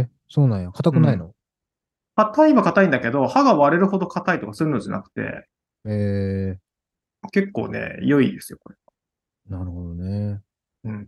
[0.05, 0.71] え、そうなんや。
[0.71, 1.31] 硬くないの、
[2.15, 5.47] 硬いは硬いんだけど、歯が割れるほど硬いとかそういうのじゃなくて、
[5.85, 6.57] へえ
[7.31, 8.75] 結構ね、良いですよ、これ。
[9.49, 10.41] なるほどね。
[10.83, 11.07] うん。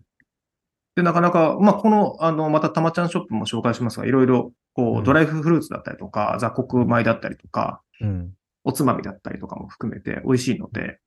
[0.96, 8.34] で、なかなか、まあ、この、あの、またたまちゃんショップも紹介しますが、いろいろ、こうドライフルーツだったりとか、雑穀米だったりとか、うん。
[8.66, 11.00] おつまみだったりとかも含めて美味しいので。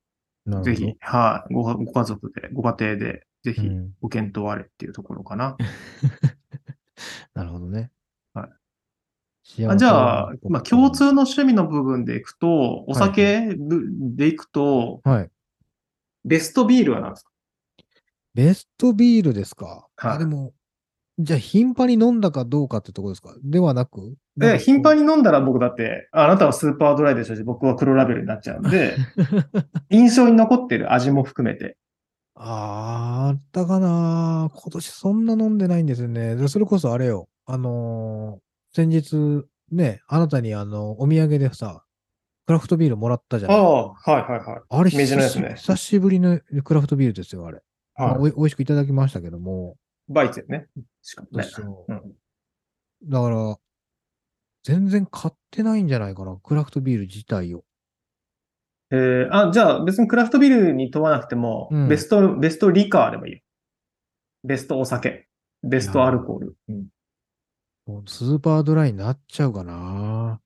[0.65, 5.57] ぜひ、はい、ごご家族で、ご家庭で、ぜひうんご検討あれっていうところかな。
[7.35, 7.91] なるほどね。
[8.35, 8.51] はい
[9.69, 10.91] あじゃあな、まあ、共。
[10.91, 13.55] 通の趣味の部分でいくと、お酒
[14.17, 15.31] でいくと、はい。
[16.25, 17.31] ベストビールは何ですか？
[18.35, 19.87] ベストビールですか？
[19.97, 20.53] はいあ、でも、
[21.19, 23.35] じゃあ頻繁に飲んだかどうかってとこですか？
[23.45, 25.03] ではなくえ、頻繁に。
[25.03, 28.97] に飲んだら僕だって、あなたはスーパードライでしょうし、僕は黒ラベルになっちゃうんで、
[29.91, 31.77] 印象に残ってる味も含めて。
[32.35, 36.35] あーあったかな今年そんな飲んでないんですよね。
[36.35, 37.29] でそれこそあれよ。
[37.47, 38.41] あのー
[38.75, 41.85] 先日、ね、あなたにあの、お土産でさ、
[42.47, 44.61] クラフトビールもらったじゃないああ、はいはいはい。
[44.67, 47.61] あれ久しぶりのクラフトビールですよ、あれ。
[47.99, 49.77] まあはおい美味しくいただきましたけども。
[50.09, 50.13] い。
[50.13, 50.67] バイツよね。
[51.03, 51.45] しかもね。
[53.05, 53.59] だから、
[54.65, 57.65] 全然買ってないんじゃないかな、クラフトビール自体を。
[58.91, 63.41] えー、あ、じゃあ別にクラフトビールに問わなくても、うんベスト、ベストリカーでもいいよ。
[64.45, 65.29] ベストお酒。
[65.63, 66.57] ベストアルコール。
[66.69, 66.87] うん
[67.87, 70.41] もうスーパードライになっちゃうかな。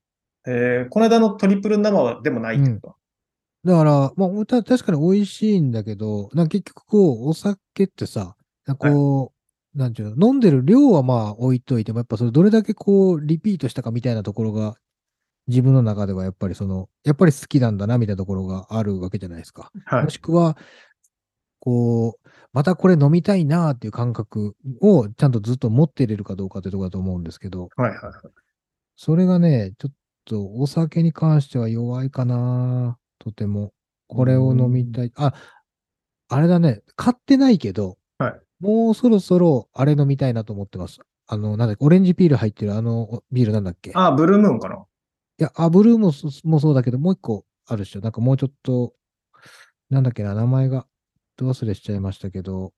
[0.47, 2.95] えー、この間のトリプル生でもないってこ
[3.63, 8.35] と、だから、まあ、た確かに美味しいんだけど、なんか結局こう、お酒ってさ、
[8.79, 9.36] こう、
[9.77, 14.75] なんていうの、飲んでる量はまあ置いといても、やっぱそれどれだけこう、リピートしたかみたいなところが、
[15.47, 19.71] 自分の中ではやっぱりその、やっぱり好きなんだなみたいなところがあるわけじゃないですか。
[19.85, 20.09] はいも。
[20.09, 20.57] しくは、
[21.59, 28.13] こう、またこれ飲みたいなっていう感覚をちゃんとずっと持っていれるかどうかってところだと思うんですけど、はいはいはい。
[28.95, 29.93] それがね、ちょっ
[30.25, 33.73] とお酒に関しては弱いかなとても。
[34.07, 35.11] これを飲みたい。
[35.15, 35.33] あ、
[36.29, 36.81] あれだね。
[36.95, 37.97] 買ってないけど、はい
[38.59, 40.99] もうそろそろあれ飲みたいなと思ってます。
[41.27, 43.91] あの、なんだっけ、オレンジピール入ってるあのビールなんだっけ？
[43.91, 44.85] いあ、ブルームーンかな
[45.37, 48.01] や、あ、ブルーもそもそうだけど、もう一個あるでしょ。
[48.01, 48.93] なんかもうちょっと、
[49.89, 50.87] なんだっけな、名前が、
[51.35, 52.73] ど忘れしちゃいましたけど、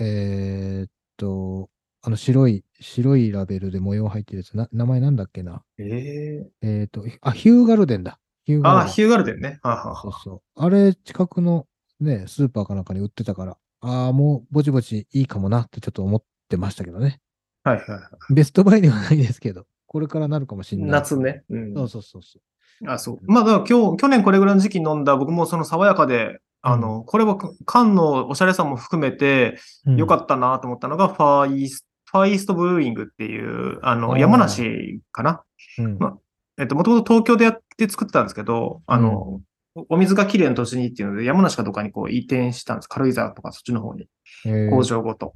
[0.00, 1.68] えーっと、
[2.02, 5.62] あの白い、白いラベルで模様入ってるやつ、な名前なんだっけな？
[5.78, 8.20] えええっ、と、あ、ヒューガルデンだ。
[8.44, 8.86] ヒューガルデン。
[8.86, 9.58] あ、ヒューガルデンね。
[9.62, 10.62] はははそうそう。
[10.64, 11.66] あれ、近くの
[12.00, 17.20] ね、スーパーかなんかに売ってたから、ああ、もうぼちぼちいいかもなってちょっと思ってましたけどね。
[17.64, 20.76] はいはいはベストバイではないですけど、これからなるかもしい。
[20.76, 20.90] れない。
[20.92, 21.16] 夏。
[21.16, 21.42] ね。
[21.50, 21.74] うん。
[21.74, 22.38] そうそうそうそ
[22.86, 23.18] あ、そう。
[23.24, 29.96] まあ、だから今日、去年これぐらいの時期に飲んだ僕もその爽やかで、あの、これは缶のおしゃれさも含めてう。
[29.96, 35.42] 良かっったなと思ったのが、ファーイースト、ファーイーストブルーイングっていう、あの、山梨かな。
[35.76, 35.82] た。
[35.82, 35.96] うん。
[35.98, 36.16] ま
[36.58, 39.40] えっと、もともと東京でやって作ってたんですけど、あの、
[39.88, 42.88] お水がきれいな土地にっていうので、山梨かどっかにこう移転したんです。
[42.88, 44.06] 軽井沢とかそっちの方に、
[44.46, 45.34] えー工場ごと。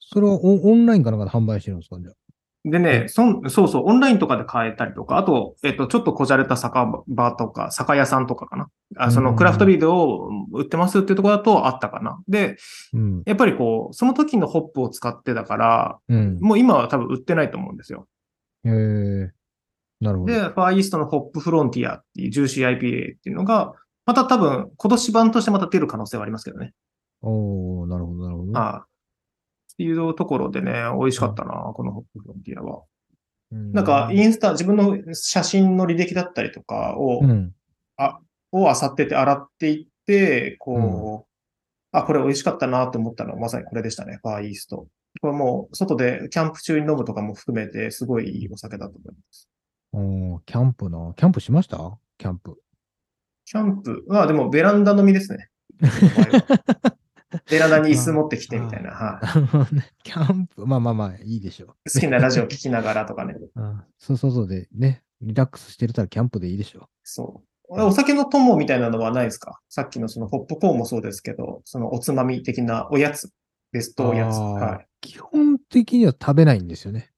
[0.00, 2.00] それはオオンラインかなんかで販売してるんですか？
[2.00, 2.14] じゃあ。
[2.64, 8.68] でね、そん、そうそう、オンラインとかで買えたりとか、あと、えっと、ちょっとこじゃれた酒場とか、酒屋さんとかかな。
[8.96, 12.20] あそうんのクラフトビールを売ってますっていうところだとあったかな。
[12.26, 12.56] で、
[12.92, 13.22] うん。
[13.26, 16.38] やっぱりこう、その時のホップを使ってたから、うん。
[16.40, 18.08] もう今は多分売ってないと思うんですよ。
[18.64, 19.30] えー、
[20.00, 20.32] なるほど。
[20.32, 23.74] で、ファーイーストのホップフロンティアっていうジューシー IPA っていうのが、
[24.06, 26.72] また多分今年版としてまた出る可能性はありますけどね。
[27.20, 28.58] おー、なるほど、なるほど。
[28.58, 28.78] ああ。
[28.80, 28.84] っ
[29.76, 32.82] ていうところでね、美味しかったな、このホップフロンティアは。
[33.50, 37.54] なんか、インスタ、自分の写真の履歴だったりとかを、うん。
[38.52, 41.28] を漁ってて、洗っていって、こう、
[41.92, 44.86] あ、これ美味しかったなと思ったのはまさにこれでしたね、ファーイースト。
[45.20, 49.48] これもう、外でキャンプ中に飲むとかも含めて、すごいいいお酒だと思います。
[49.92, 51.12] おーキャンプな。
[51.16, 51.98] キャンプしました？
[52.18, 52.60] キャンプ。
[53.46, 55.48] キャンプは、でもベランダ飲みですね。
[57.50, 58.90] ベランダに椅子持ってきてみたいな。
[58.90, 60.02] はい。
[60.02, 61.68] キャンプ、まあまあまあ、いいでしょう。
[61.92, 63.34] 好きなラジオ聞きながらとかね。
[63.56, 67.82] あそうそうそうでね、リラックスしてるたらキャンプでいいでしょそう。
[67.82, 69.60] お酒の友みたいなのはないですか？
[69.68, 73.30] さっきのそのポップコーンもそうですけど、そのおつまみ的なおやつ、
[73.72, 73.94] ベスう。
[73.94, 74.36] トおやつ。
[74.36, 74.86] あーはい。
[75.02, 77.10] 基本的には食べないんですよね。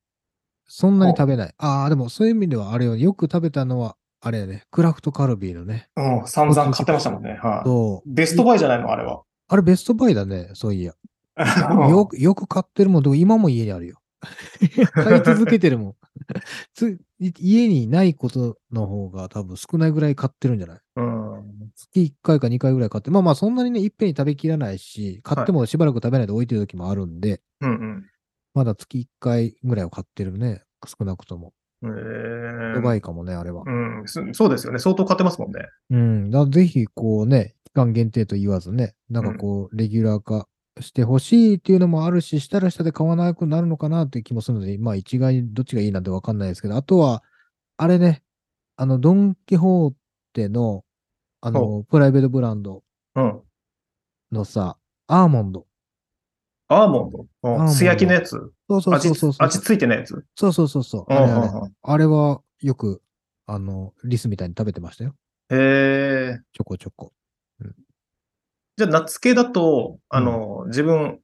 [0.73, 1.55] そんなに食べない。
[1.59, 5.89] ああ、でもそういう意味ではあれよ、よく食べたのは、あれやね、クラフトカルビーのね。
[5.97, 7.39] うん、散々買ってましたもんね。
[7.43, 7.69] はい。
[7.69, 8.09] そう。
[8.15, 8.91] ベストバイじゃないの？
[8.93, 9.23] あれは。
[9.49, 10.93] あれベストバイだね、そういや。
[11.91, 13.97] よく、よく買ってるもん、でも今も家にあるよ。
[14.93, 15.95] 買い続けてるもん。
[17.19, 20.81] 家にないことの方が多分少ないぐらい買ってるんじゃない？
[20.97, 21.71] うん。
[21.75, 28.07] 月1回か2回ぐらい買って、まあまあそんなにね、いっぺんに食べきらないし、買ってもしばらく食べないで置いてる時もあるんで、うん
[28.55, 30.63] まだ月1回ぐらいは買ってるね。
[30.87, 31.53] 少なくとも。
[31.83, 31.91] うん。
[31.91, 33.63] えやばいかもね、あれは。
[33.67, 33.71] う
[34.03, 34.79] ん、そそうですよね。
[34.79, 35.61] 相当買ってますもんね。
[35.91, 36.31] うん。
[36.31, 40.49] だぜひ、こうね、期間限定と言わずね、なんかこう、レギュラー化
[40.81, 47.23] してほしいっていうのもあるし、したらしたで買わなくなるのかなっていう気もするので、まあ一概にどっちがいいなんてわかんないですけど、あとは、
[47.77, 48.23] あれね、
[48.77, 49.93] あの、ドン・キホー
[50.33, 50.85] テの、
[51.41, 52.83] あの、プライベートブランド
[53.15, 53.41] うん。
[54.33, 54.77] のさ、
[55.07, 55.67] アーモンド。
[56.73, 57.27] アーモンド？
[57.43, 58.31] うん素焼きのやつ？
[58.69, 59.47] そうそう味そうそうそう。
[59.47, 60.25] 味ついてないやつ？
[60.37, 61.13] そうそうそうそう。
[61.13, 63.03] うんあれあれうんうんあれはよく、
[63.47, 65.15] あの、リスみたいに食べてましたよ。
[65.51, 66.39] へえ。
[66.53, 67.13] ちょこちょこ。
[68.77, 71.19] じゃあ、夏系だと、あの、自分、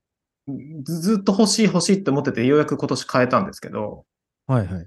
[0.82, 4.04] ずずっと欲しい欲しいって思ってて、ようやく今年変えたんですけど、
[4.46, 4.86] はいはい。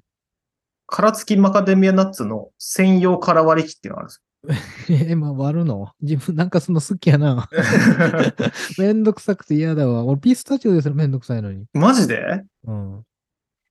[0.86, 4.22] 殻付きマカデミアナッツの専用殻割り器っていうのがあるんです
[4.90, 5.92] え、まあ割るの？
[6.02, 7.28] 自分なんかその好きやな。
[7.30, 7.48] よ。
[8.80, 10.06] めんどくさくて嫌だわ。
[10.06, 11.66] 俺ピスタチオですらめんどくさいのに。
[11.74, 12.44] マジで？
[12.66, 13.04] うん。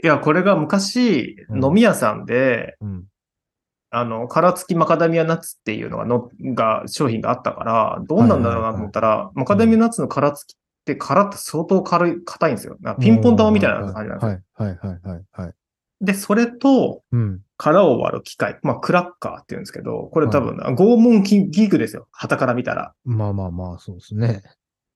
[0.02, 3.04] いや、これが昔、うん飲み屋さんで、うん。
[3.90, 12.76] あの、殻付きマカダミアナッツっていうのがの、が、商品があったから、どうなんだろうなと思ったら、マカダミアナッツの殻付きって殻って相当軽い、硬いんですよ。
[13.00, 14.42] ピンポン玉みたいな感じなんですよ。
[14.52, 15.52] はい、はい、はい、はい、はい。
[16.02, 17.40] で、それと、うん。
[17.58, 22.06] 殻を割る機械、まあ、クラッカーって言うんですけど、これ多分、拷問器具ですよ。
[22.12, 22.94] 旗から見たら。
[23.04, 24.42] まあまあまあ、そうですね。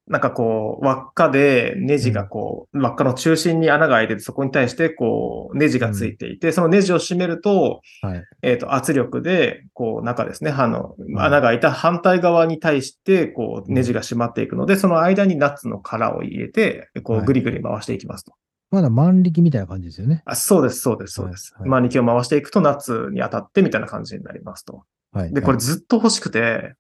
[0.09, 8.25] なんかこう、輪っかでネジがこう、輪っかの中心に穴が開いてて、そこに対してこう、ネジがついていて、そのネジを締めると、はい。
[8.43, 18.33] えっ、と、圧力で、こう、中ですね、あの、ん穴が開いた反対側に対して、こう、うんネジが締まっていくので、その間にナッツの殻を入れて、こう、はいぐりぐり回していきますと。
[18.73, 20.23] まだ万力みたいな感じですよね。
[20.25, 21.53] あそうです、そうです、そうです。
[21.53, 24.85] はいはいマニキを回していくと、ナッツに当たってみたいな感じになりますと。
[25.13, 25.33] はい。
[25.33, 26.75] で、これはいずっと欲しくて、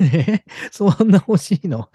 [0.00, 1.88] え そんな欲しいの？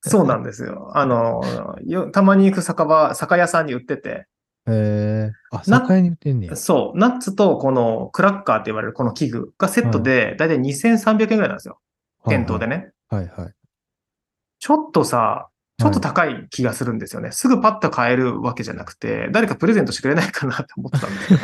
[0.00, 0.90] そうなんですよ。
[0.94, 1.42] あの、
[1.84, 4.26] よたまに行く酒場、酒屋さんに売ってて、
[4.66, 6.56] えー、あ、な酒屋に売ってんねや。
[6.56, 11.78] そう、ナッツとこのクラッカーって言われるこの器具がセットで、だいたい2300円ぐらいなんですよ。
[12.26, 12.90] 店頭でね。
[13.08, 13.54] はいはい。
[14.58, 15.48] ちょっとさ、
[15.78, 17.30] ちょっと高い気がするんですよね。
[17.30, 21.42] すぐパッと買えるわけじゃなくて、誰かプレゼントしてくれないかなって思ってたんですけど。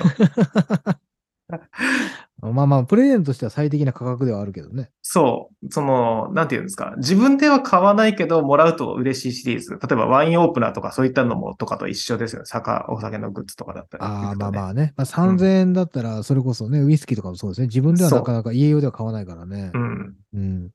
[2.53, 4.91] まあまあ、プレゼントとしては最適な価格ではあるけどね。
[5.03, 6.95] そう、その、なんていうんですか。
[6.99, 9.71] 自分では買わないけど、もらうと嬉しいシリーズ。
[9.71, 12.47] 例えばワインオープナーとかそういったのもとかと一緒ですよね。
[12.47, 14.51] 酒、お酒のグッズとかだったり、ああ、まああ。
[14.51, 14.93] まあね。
[14.97, 17.69] まあ、3000円だったら、それこそね、ウイスキーとかもそうですね。
[17.69, 19.79] 自分ではなかなか家用では買わないからねう。
[19.79, 20.17] ん。
[20.35, 20.71] うん。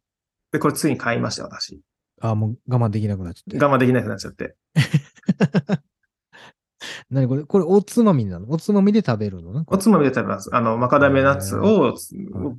[0.51, 1.81] で、これついに買いました、私。
[2.21, 3.65] ああ、もう我慢できなくなっちゃって。
[3.65, 4.55] 我慢できなくなっちゃって。
[7.09, 7.43] 何これ？
[7.43, 8.49] これおつまみなの？
[8.49, 9.63] おつまみで食べるの？
[9.67, 10.49] おつまみで食べます。
[10.53, 11.93] あの、マカダミアナッツをはい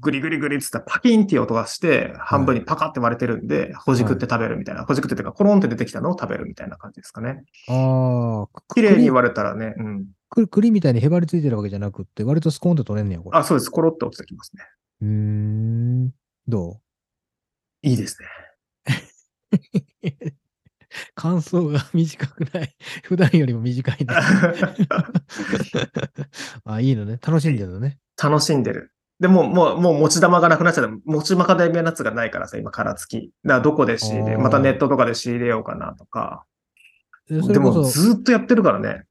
[0.01, 4.85] グリグリグリって言ったらパキンっていう音がして、半分にパカって割れてるんで、ほじくって食べるみたいな。
[4.85, 7.45] ほじくってっていうか、コロンって出てきたのを食べるみたいな感じですかね。
[7.69, 10.07] ああ、く綺麗に栗割れたらね、うん。
[10.29, 13.39] 栗栗みたいにへばりついてるわけじゃなくって、割とスコーンと取れんねや、これ。
[13.39, 13.71] あ、そうです。
[13.71, 14.65] コロって落ちてきますね。
[15.03, 16.11] うーん。
[16.49, 16.81] ど
[17.83, 18.27] いいですね。
[19.53, 19.57] う
[21.14, 22.74] 感想が短くない。
[23.05, 24.07] 普段よりも短いね。
[26.64, 27.18] あ、いいのね。
[27.24, 27.98] 楽しんでるのね。
[28.22, 28.92] 楽しんでる。
[29.18, 30.92] でも、もう、もう持ち玉がなくなっちゃった。
[31.05, 33.32] 持ちマカダミアナッツがないからさ、今、殻付き。
[33.44, 36.46] だからどこで仕入れ、またネットとかで仕入れようかなとか。
[37.28, 39.05] でも、ずーっとやってるからね。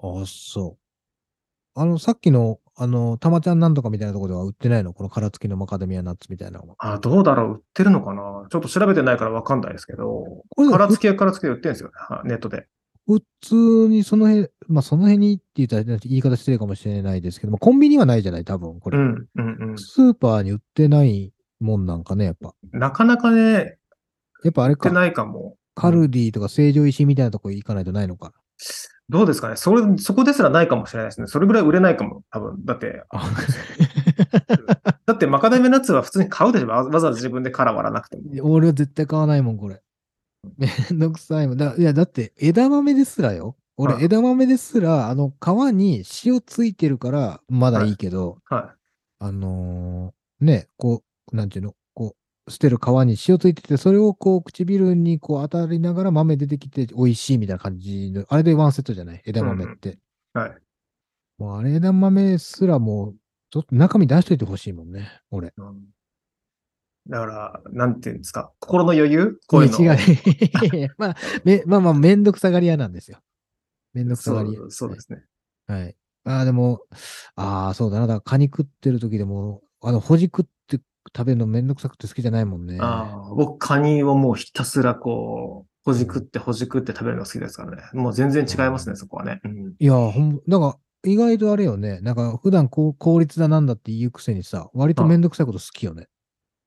[0.00, 1.80] あ、そう。
[1.80, 4.92] あの、さっきの、あの、たまちゃんなんとかみたいなところでは売ってないの？
[4.92, 6.76] この殻付きのマカダミアナッツみたいなのは。
[6.78, 7.52] あ、どうだろう？
[7.54, 8.46] 売ってるのかな？
[8.50, 10.44] ちょっと調べてないからわかんないですけど。
[10.56, 11.94] 殻付きは殻付きで売ってるんですよね。
[11.96, 12.66] はネットで。
[13.08, 18.98] 普通にその辺、まあその辺にって言ったら言い方失礼かもしれないですけども、コンビニはないじゃない、多分、これ。
[18.98, 19.78] うん、うん、うん。
[19.78, 22.54] スーパーに売ってないもんなんかね、やっぱ。
[22.72, 23.78] なかなかね、
[24.44, 25.56] やっぱあれか、売ってないかも。
[25.74, 28.34] カルディとか成城石井みたいなとこ行かないとないのか。
[29.10, 29.56] どうですかね？
[29.56, 31.26] それ、そこですらないかもしれないですね。
[31.28, 32.22] それぐらい売れないかも。
[32.30, 32.64] 多分。
[32.64, 33.02] だって、
[35.06, 38.52] だってマカダミアナッツは普通に買うでしょわわざわざ自分で殻割らなくても。
[38.52, 39.80] 俺は絶対買わないもん、これ。
[40.56, 41.56] めんどくさいもん。
[41.56, 43.56] だいや、だって枝豆ですらよ。
[43.78, 48.74] 俺、はい枝豆ですら、あの、皮に塩ついてるから、まだいいけど、は
[49.20, 51.02] あのーね、こ
[51.32, 51.74] う、なんていうの、
[52.48, 59.22] 捨てる皮に塩ついてて、それをこう、唇にこう当たりながら豆出てきて美味しいみたいな感じの、あれでワンセットじゃない？
[59.26, 59.90] 枝豆って。
[59.90, 60.38] い。
[60.38, 60.56] はい。
[61.38, 63.14] もうあれ枝豆すらもう、
[63.50, 65.52] ちょっと中身出しといてほしいもんね、俺。
[65.56, 65.80] うん
[67.10, 68.52] だから、なんていうんですか？
[68.60, 69.40] 心の余裕？
[69.46, 70.94] こういうの違う。
[70.98, 73.20] まあ、め、まあまあ、めんどくさがり屋なんですよ。
[73.94, 74.60] めんどくさがり屋。
[74.68, 75.22] そうですね。
[75.66, 75.96] はい。
[76.24, 76.82] ああ、でも、
[77.34, 78.06] ああ、そうだな。
[78.06, 80.50] だから、カニ食ってる時でも、あの、ほじくって
[81.16, 82.78] 食べるのめんどくさくて好きじゃないもんね。
[82.80, 87.82] ああ、僕、カニをもうひたすらこう、ほじくってほじくって食べるのが好きですからね。
[87.94, 89.40] もう全然違いますね、そこはね。
[89.44, 92.00] うんいや、ほん、なんか、意外とあれよね。
[92.00, 96.08] なんか、普段こう、効率だなんだって言うくせにさ、割とめんどくさいこと好きよね。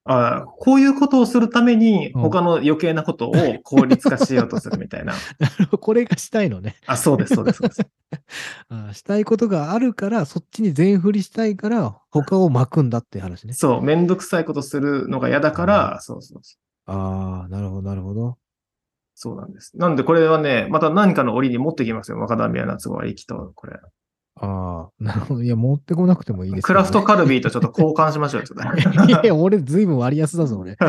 [0.04, 3.34] ああこういうことをするために、うん他の余計なことを
[3.64, 5.14] 効率化しようとするみたいな。
[5.80, 6.76] これがしたいのね。
[6.86, 7.82] あ、そうです、そうです、そうです。
[8.70, 13.54] あーしたいことがあるから、そっちに全振りしたいから、他を巻くんだって話ね。
[13.54, 16.91] そう、めんどくさいことするのが嫌だから、そうそうそう。
[16.91, 18.38] ああ、なるほど、なるほど。
[19.16, 19.78] そうなんです。
[19.78, 22.18] なんでこれはね、また何かの折に持ってきますよ。
[22.18, 23.80] マカダミアナッツ割りきと、これ。
[24.44, 25.44] ああ、なるほど。
[25.44, 30.76] いや、持ってこなくてもいいですねクラフトカルビーとちょっと交換しましょうよ、ちょっと いや、俺ずいぶん割安だぞ、俺。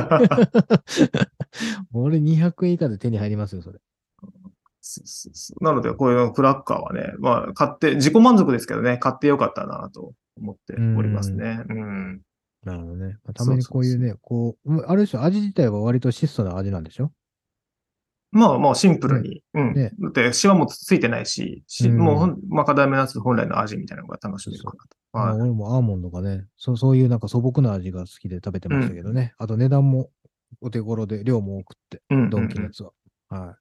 [1.93, 3.79] 俺200円以下で手に入りますよ、それ。
[5.61, 11.63] なので、こういうクラッカーはね、まあ、買って、自己満足ですけどね、買ってよかったなと思っておりますね。
[11.69, 12.21] うん。
[12.65, 13.17] なるほどね。
[13.25, 17.13] まあたまにこういうね、こう、うんあれでしょ、味自体は割と質素な味なんでしょ？
[18.33, 19.43] まあまあシンプルに。
[19.55, 19.75] うん。
[19.75, 24.97] ねだって、シワもついてないし、しうんもうマカダミアナッツ本来の味みたいなのが楽しめるかなと。
[25.13, 25.41] まあはい。
[25.43, 29.35] 俺もアーモンドがね、そうそういうなんか素朴な味が好きで食べてましたけどね。
[29.37, 30.11] あと値段も
[30.63, 32.93] お手頃で量も多くって、うんうんうんドンキのやつは。
[33.29, 33.41] はい。
[33.41, 33.55] だか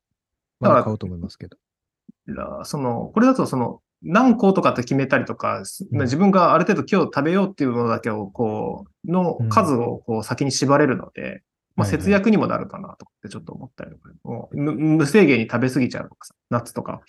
[0.61, 1.57] らまだ買うと思いますけど。
[2.27, 11.43] らその、これだとその、何個とかって決めたりとか、すうん自分がある程度今日食べようっていうものだけを、こう、のうん数をこう先に縛れるので、
[11.75, 12.01] まあはいはい。
[12.01, 17.01] 節約にもなるかなとかってちょっと思ったりとか、もう無無制限に食べ過ぎちゃうとかさ、ナッツとか、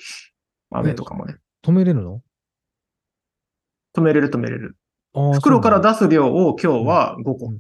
[0.71, 2.23] 飴とかもね、止めれるの？
[3.95, 4.77] 止めれる止めれる。
[5.35, 5.93] 袋からだ。
[5.93, 7.53] 出す量を今日は5個。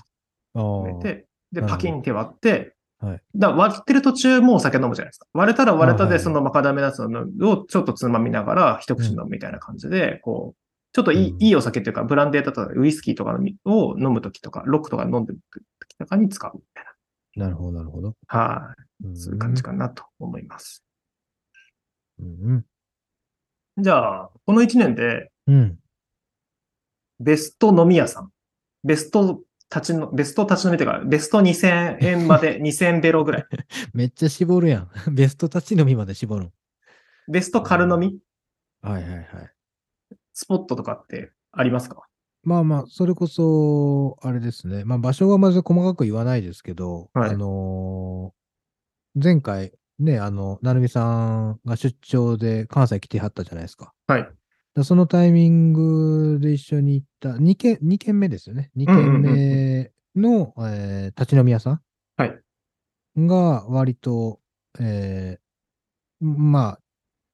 [0.54, 1.76] 止めて、で、なるほど。
[1.76, 3.20] パキンって割って、はい。
[3.34, 5.26] だ割ってる途中もお酒飲むじゃないですか。
[5.34, 7.08] 割れたら割れたでそのマカダミアナッツを
[7.66, 10.58] ちょっとつまみながら一口飲むみたいな感じで、こう、
[10.94, 16.91] ちょっといい,、うんいいお酒っていうか、ブランデーだとかウイスキーとかを飲むときとか、ロックとか飲んでるときとかに使うみたいな
[17.36, 18.14] るほど、なるほど。
[18.32, 18.38] な。
[18.38, 19.06] はい。
[19.06, 20.84] うんそういう感じかなと思います。
[22.20, 22.64] うん。
[23.78, 25.78] じゃあ、この1年でうん。
[27.20, 28.30] ベスト飲み屋さん。
[28.84, 29.40] ベスト
[29.74, 33.46] 立ちの、ベスト立ち飲みっていうか、ベスト2000円まで、2000ベロぐらい。
[33.94, 34.90] めっちゃ絞るやん。
[35.14, 36.52] ベスト立ち飲みまで絞るん。
[37.28, 38.18] ベスト軽飲み？
[38.82, 39.26] はいはいはい。
[40.34, 42.02] スポットとかってありますか？
[42.44, 44.84] まあまあ、それこそ、あれですね。
[44.84, 48.42] まあ場所はまず細かく言わないですけど、はいあのー
[49.22, 53.92] 前回、ね、あの、なるみさんが出張で関西来てはったじゃないですか。
[54.06, 54.28] はい。
[54.74, 58.70] だそのタイミングで一緒に行った2軒、二軒目ですよね。
[58.74, 61.80] 2軒目の、えー立ち飲み屋さん
[62.16, 62.38] はい
[63.18, 64.40] が割と、
[64.80, 66.80] えーまあ、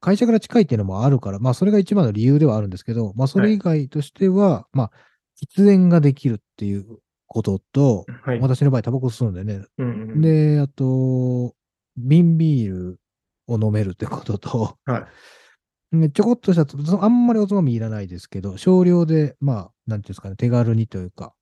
[0.01, 4.91] 会社から近いっていうのもあるから、まあ、それが一番の理由ではあるんですけど、まあ、それ以外としては、まあ、
[5.57, 8.41] 喫煙ができるっていうことと、はい。
[8.41, 9.65] 私の場合、タバコ吸うんでね。
[9.79, 11.55] うんうんうん、で、あと、
[11.97, 13.01] 瓶ビール
[13.47, 15.05] を飲めるってことと、はい
[15.91, 21.33] ねちょこっとしたあんまりおつまみいらないですけど、少量で、まあ、なんていうんですかね、手軽にというか、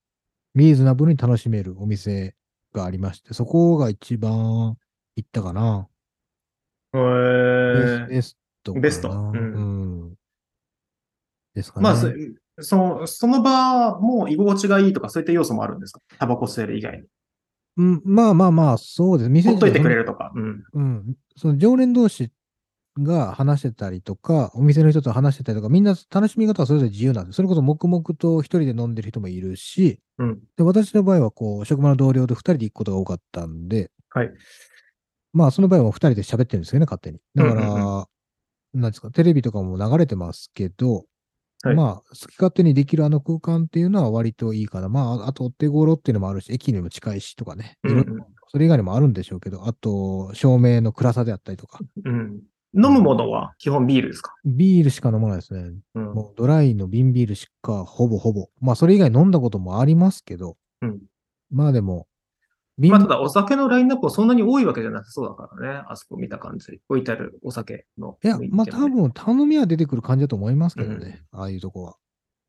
[0.55, 2.37] リーズナブルに楽しめるお店
[2.73, 4.77] がありまして、そこが一番
[5.17, 5.89] 行ったかな。
[6.95, 8.37] へーベス
[8.75, 8.81] ト。
[8.81, 10.15] ベストううんん。
[11.55, 11.85] ですかね。
[11.85, 12.09] まあ、そ
[12.59, 16.01] その、その場も居心地がいいとか、そういった要素もあるんですか？
[16.19, 17.05] タバコ吸える以外に。
[17.79, 19.31] うん、まあまあまあ、そうです。
[19.31, 20.01] 店ほっといてくれる。
[20.01, 20.33] るとか。
[20.35, 20.65] うん。
[20.73, 21.15] うん。
[21.37, 22.31] その常連同士
[22.99, 30.41] が話してたりとか、お店の人と話してたりとか、みんな楽しみ方はそれぞれ自由なんで、それこそ黙々と一人で飲んでる人もいるし、うん。
[30.57, 34.31] で私の場合はこう、職場の同僚で二人で行くことが多かったんで、はい。
[35.35, 37.19] まあその場合は二人で喋ってるんですよね、勝手に。
[37.35, 38.05] だから、うんうん
[38.75, 41.05] なんですか、テレビとかも流れてますけど、
[41.63, 44.89] はいまあ、好き勝手にできるあの空間っていうのは割といいかな。
[44.89, 47.79] まあ、あとお手頃っていうのもあるし、駅にも近いしとかね。
[47.85, 48.07] うんうん
[48.49, 51.81] それ以外にもあるんでしょうけど、あと、照明の暗さであったりとか。
[52.05, 52.43] うん。
[52.75, 54.33] 飲むものは基本ビールですか？
[54.45, 55.73] ビールしか飲まないですね。
[55.97, 56.15] うん。
[56.15, 58.47] もうドライの瓶ビールしかほぼほぼ。
[58.61, 61.01] まあ、それ以外飲んだこともありますけど、うん
[61.51, 62.16] まあでも、瓶
[62.79, 65.85] まあ、ただお酒のラインナップもそんなに多いわけじゃなさそうだからね。
[65.89, 66.81] あそこ見た感じ。
[66.89, 68.19] 置いてあるお酒の。
[68.23, 71.23] いや、まあ多分頼みは出てくる感じだと思いますけどね。
[71.33, 71.97] ああいうとこは。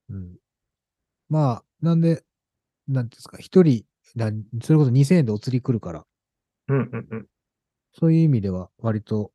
[0.09, 0.37] うん。
[1.29, 2.23] まあ、なんで、
[2.87, 4.31] なんですか、一人、な
[4.63, 6.05] それこそ2000円でお釣り来るから、
[6.69, 7.27] うんうんうん。
[7.93, 9.31] そういう意味では割と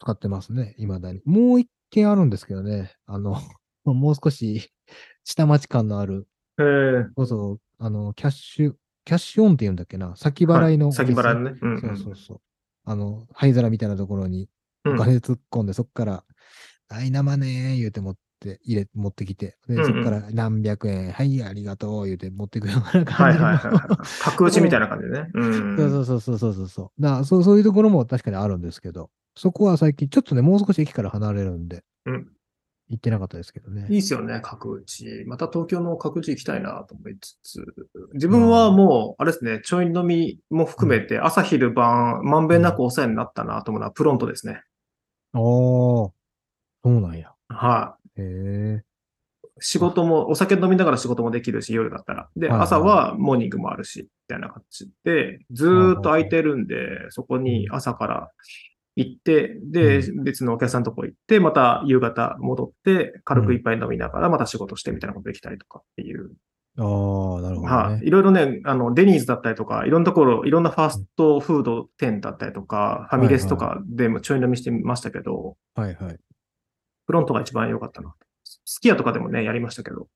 [0.00, 1.20] 使ってますね、未だに。
[1.24, 3.36] もう一軒あるんですけどね、あの、
[3.84, 4.70] もう少し
[5.24, 6.26] 下町感のある、
[6.58, 8.74] えーそうそう、あの、キャッシュ、
[9.04, 11.58] キャッシュオンって言うんだっけな、先払いのお店、先払いのね。
[11.60, 12.40] うんうんそうそうそう。
[12.84, 14.48] あの、灰皿みたいなところに
[14.84, 16.24] うんお金突っ込んで、そっから、
[16.88, 23.96] はい、生ねー言うて持って、入れ、持ってきて、で、うんうんそっから何百円、はい、ありがとう言うて持ってくようなは感じはいはいはい。
[24.22, 25.30] 角打ちみたいな感じでね。
[25.34, 25.76] うん。
[25.76, 27.02] そうそうそうそうそうそう。
[27.02, 32.28] だそうそういうところも確かにあるんですけど、そこは最近、ちょっとね、もう少し駅から離れるんで、うん
[32.90, 33.86] 行ってなかったですけどね。
[33.88, 35.24] いいですよね、角打ち。
[35.26, 37.64] また東京の角打ち行きたいなと思いつつ。
[38.12, 44.62] 自分はもう、あれですね、ちょい飲みも含めて、朝昼晩、まんべんなくお世話になったなと思うのは、プロントですね。
[45.32, 46.12] ああ、そ
[46.84, 47.32] うなんや。
[47.48, 48.82] はへえ。
[48.82, 48.94] い。
[49.60, 52.28] 仕事も、お酒飲みながら仕事もできるし、夜だったら。
[52.36, 56.76] で、はいはい朝はモーニングもあるし、みたいな感じで、ずーっと空いてるんで、
[57.08, 58.30] そこに朝から
[58.96, 66.30] 行って、で、別のお客さんのとこ行って、また夕方戻って、軽く一杯飲みながらまた仕事してみたいなことできたりとかっていう。
[66.76, 66.82] あ
[67.38, 68.00] あ、なるほどはい。
[68.00, 68.06] ね。
[68.06, 76.18] いろいろね、あの、デニーズだったりとか、いろんなところ、いろんなファーストフード店だったりとか、ファミレスとかでもちょい飲みしてみましたけど、はいはい。
[77.06, 78.14] フロントが一番良かったな。
[78.64, 80.08] スキヤとかでもね、やりましたけど。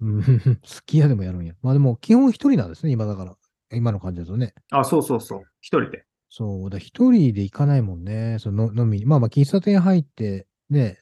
[0.00, 0.22] うん
[0.60, 1.54] 好きやでもやるんや。
[1.62, 3.34] まあでも、基本一人なんですね、今だから。
[3.72, 4.54] 今の感じだとね。
[4.70, 5.42] あ、そうそうそう。
[5.60, 6.04] 一人で。
[6.28, 8.38] そう、だ一人で行かないもんね。
[8.40, 9.06] その飲みに。
[9.06, 10.98] まあまあ、喫茶店入って、ね、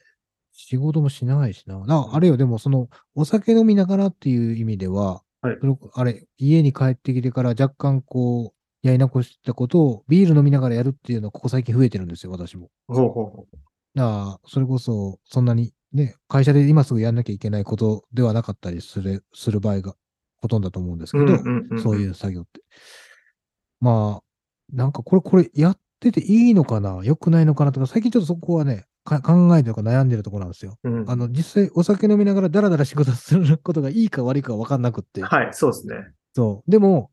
[0.51, 1.79] 仕事もしないしな。
[1.85, 5.57] なあれよ、でもその、お酒飲みながらっていう意味では、はい
[5.93, 12.69] あれ、家に帰ってきてから若干こう、やり残したことをビール飲みながらやるっていうのは、ここ最近増えてるんですよ、私も。
[12.87, 13.47] ほうほうほ
[13.95, 19.95] だから、それこそ、そんなにね、会社で今すぐやんなきゃいけないことではなかったりする、する場合が
[20.37, 21.25] ほとんどだと思うんですけう。
[21.25, 21.37] ど、
[21.81, 22.61] そういう作業って。
[23.79, 24.23] まあ、
[24.71, 27.01] なんかこれ、これやってていいのかな？
[27.03, 30.77] 良くないのかなとか、最近ちょっとそこはね、か考えてるか悩んでるところなんですよ。
[30.83, 31.09] うん。
[31.09, 35.21] あの、実際お酒飲みながらダラダラ仕事することがいいか悪いか分かんなくって。
[35.21, 35.95] はい、そうですね。
[36.33, 36.71] そう。
[36.71, 37.11] でも、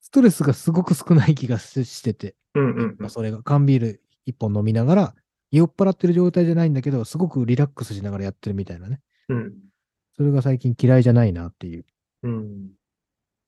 [0.00, 3.08] ストレスがすごく少ない気がししてて、うんうんうんまあ、。
[3.08, 5.14] それが缶ビール一本飲みながら、
[5.50, 9.00] 酔っ払ってる状態じゃないんだけど、すごくリラックスしながらやってるみたいなね。
[9.28, 9.52] うん。
[10.16, 11.86] それが最近嫌いじゃないなっていう。
[12.22, 12.68] うん。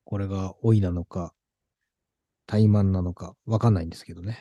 [0.05, 1.33] これが老いなのか、
[2.49, 4.39] 怠慢なのか、わかんないんですけどね。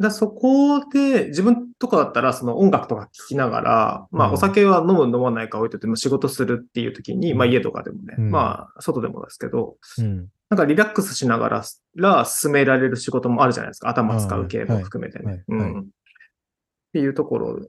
[0.00, 10.28] だそこで、自分とかだったら、その音楽とか聴きながら、まあ、うんお酒は飲む飲まないか置いといても仕事するっていう時に、うんまあ、家とかでもね、うんまあ、外でもですけど、うん。
[10.48, 11.62] なんかリラックスしながら、
[11.96, 13.88] ら進められる仕事もあるじゃないですか。
[13.88, 15.42] 頭使う系も含めてね。
[15.42, 15.84] っ
[16.92, 17.60] ていうところ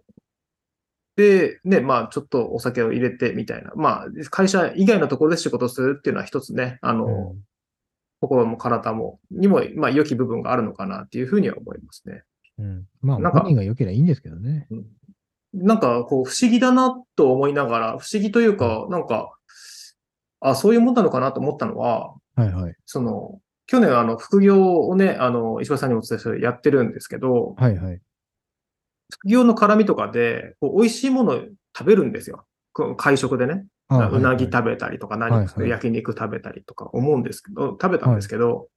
[1.16, 3.72] で、ね、まあ、ちょっとお酒を入れてみたいな。
[3.76, 7.42] まあ、会社以外のところで仕事するっていうのは一つね、あの、うん
[8.22, 12.24] 心も体も、にも、まあ、良き部分があるのかなっていうふうには思いますね。
[12.58, 12.88] うん。
[13.02, 14.68] まあ、なんか本人が良ければいいんですけどね。
[15.54, 19.38] なんか、こう、不思議だなと思いながら、不思議というか、なんか、
[20.42, 22.76] あ、そういうもんなのかなと思ったのは、はいはい。
[22.86, 28.02] その、去年、あの、副業をね、あの、石橋さんにもお伝えしてやってるんですけど、はいはい。
[29.12, 31.42] 副業の絡みとかで、こう美味しいものを
[31.78, 32.46] 食べるんですよ。
[32.98, 33.66] 会食でね。
[33.88, 38.68] あうなぎべ食べたりとか、何、はいはい焼肉食べたりとか思うんですけど、食べたんですけど、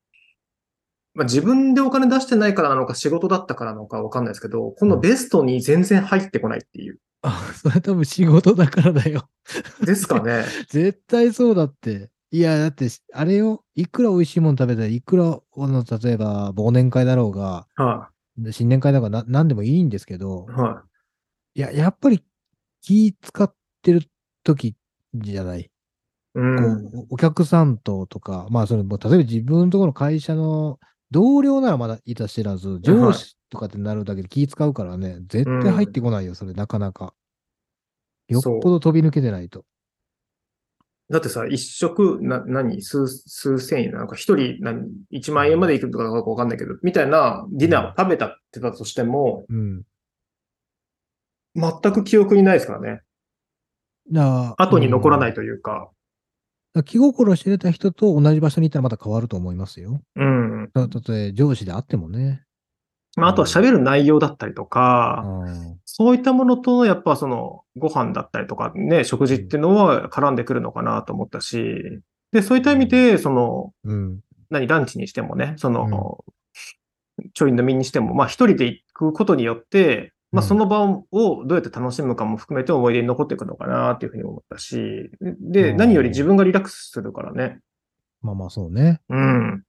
[1.15, 6.99] まあ、自分でお金出してないからなのか仕事だったからなのかわかんないですけど、このベストに全然入ってこないっていう。
[7.23, 9.29] あ、それ多分仕事だからだよ。
[9.85, 10.45] ですかね。
[10.69, 12.11] 絶対そうだって。
[12.31, 18.11] いや、だって、あれよ、いくら美味しいもの食べたり、いくら、あの、例えば、忘年会だろうが、は
[18.53, 20.89] 新年会だろうがな、なんでもいいんですけどい。、はい
[21.59, 22.23] や、やっぱり
[22.81, 23.53] 気使っ
[23.83, 24.03] てる
[24.45, 24.77] 時
[25.15, 25.61] じゃない。
[25.61, 25.71] い。
[26.35, 26.91] うん。
[26.91, 30.79] こう、お客さんととか、まあ、それも、例えば自分のところの会社の
[31.11, 37.15] 同僚ならまだいた知らず、上司とかってなるだけで気使うからね、絶対入ってこないよ、それ、なかなか。
[38.29, 39.65] よっぽど飛び抜けてないと。
[41.11, 49.83] だってさ、一食、な、何、数、数千円、なんか一人、何、一万円までいくとかわかんないけど、みたいなディナーを食べたってたとしても、うん。
[51.55, 53.01] 全く記憶にないですからね。
[54.13, 55.37] だ後に残らないと。
[55.37, 55.91] というか。
[56.75, 60.01] だ気心知れた人と同じ場所にいたらまた変わると思いますよ。
[60.17, 60.71] うん。
[60.73, 62.43] たとえ上司であってもね。
[63.17, 71.75] まあ、あとは喋る内容だったりとか、うんそういったものと、やっぱその、ご飯だったりとかね、食事っていうのは絡んでくるのかなと思ったし、
[72.31, 74.21] で、そういった意味で、その、うん。
[74.49, 76.25] 何、ランチにしてもね、その、
[77.35, 87.61] ちょい飲みにしても、まあ一人で行くことによって、まあうんその場をどうやって楽しむかも含めて思い出に残っていくのかなっていうふうに思ったし、で、うん何より自分がリラックスするからね。
[88.21, 89.01] まあまあそうね。
[89.09, 89.63] うん。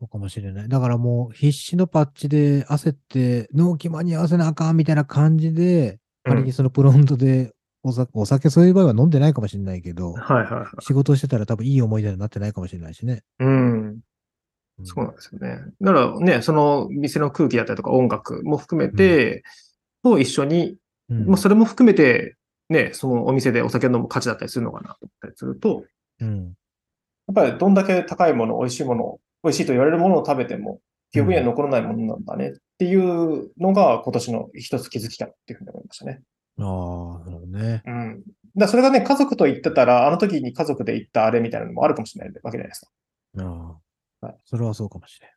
[0.00, 0.68] そうかもしれない。
[0.68, 10.66] だからもう必死のパッチで焦って納期間に合わせなあかんみたいな感じで、うん仮にそのプロントでお酒、お酒そういう場合は飲んでないかもしれないけど、はいはいはい。
[10.80, 13.22] 仕事してたら多分いい思い出になってないかもしれないしね。
[13.38, 13.79] うん。
[14.80, 15.58] うんそうなんですよね。
[15.80, 19.42] だからね、その店の空気だったりとか音楽も含めて、
[20.02, 20.76] と一緒に、
[21.08, 22.36] うんまあそれも含めて、
[22.68, 25.84] ね、そのお店でお酒を飲む価値だったりするのかなと思ったりすると、
[26.20, 26.44] うん。
[26.46, 30.80] やっぱりどんだけ高いもの、美味しいもの、美味しいと言われるものを食べても、
[31.12, 36.22] 記憶には残らないものなんだねっていうのが今年の一つ気づきかなっていうふうに思いましたね。
[36.58, 37.82] ああ、なるほどね。
[37.84, 38.22] うん。
[38.56, 42.90] だそれがね、家族と行ってたら、あの時に家族で行ったあれみたいなのもあるかもしれないわけじゃないですか。
[43.38, 43.76] あ
[44.20, 44.34] はあ。
[44.44, 45.30] それはそうかもしれん。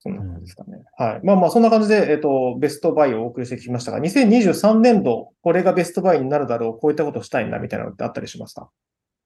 [0.00, 0.84] そんな感じですかね。
[0.98, 1.20] はい。
[1.24, 8.68] まあまあ、そんな感じで、えっ、と、ベストバイをお送りしてきましたが、2023年度、これがベストバイになるだろう、こういったことをしたいな、みたいなのってあったりしますか？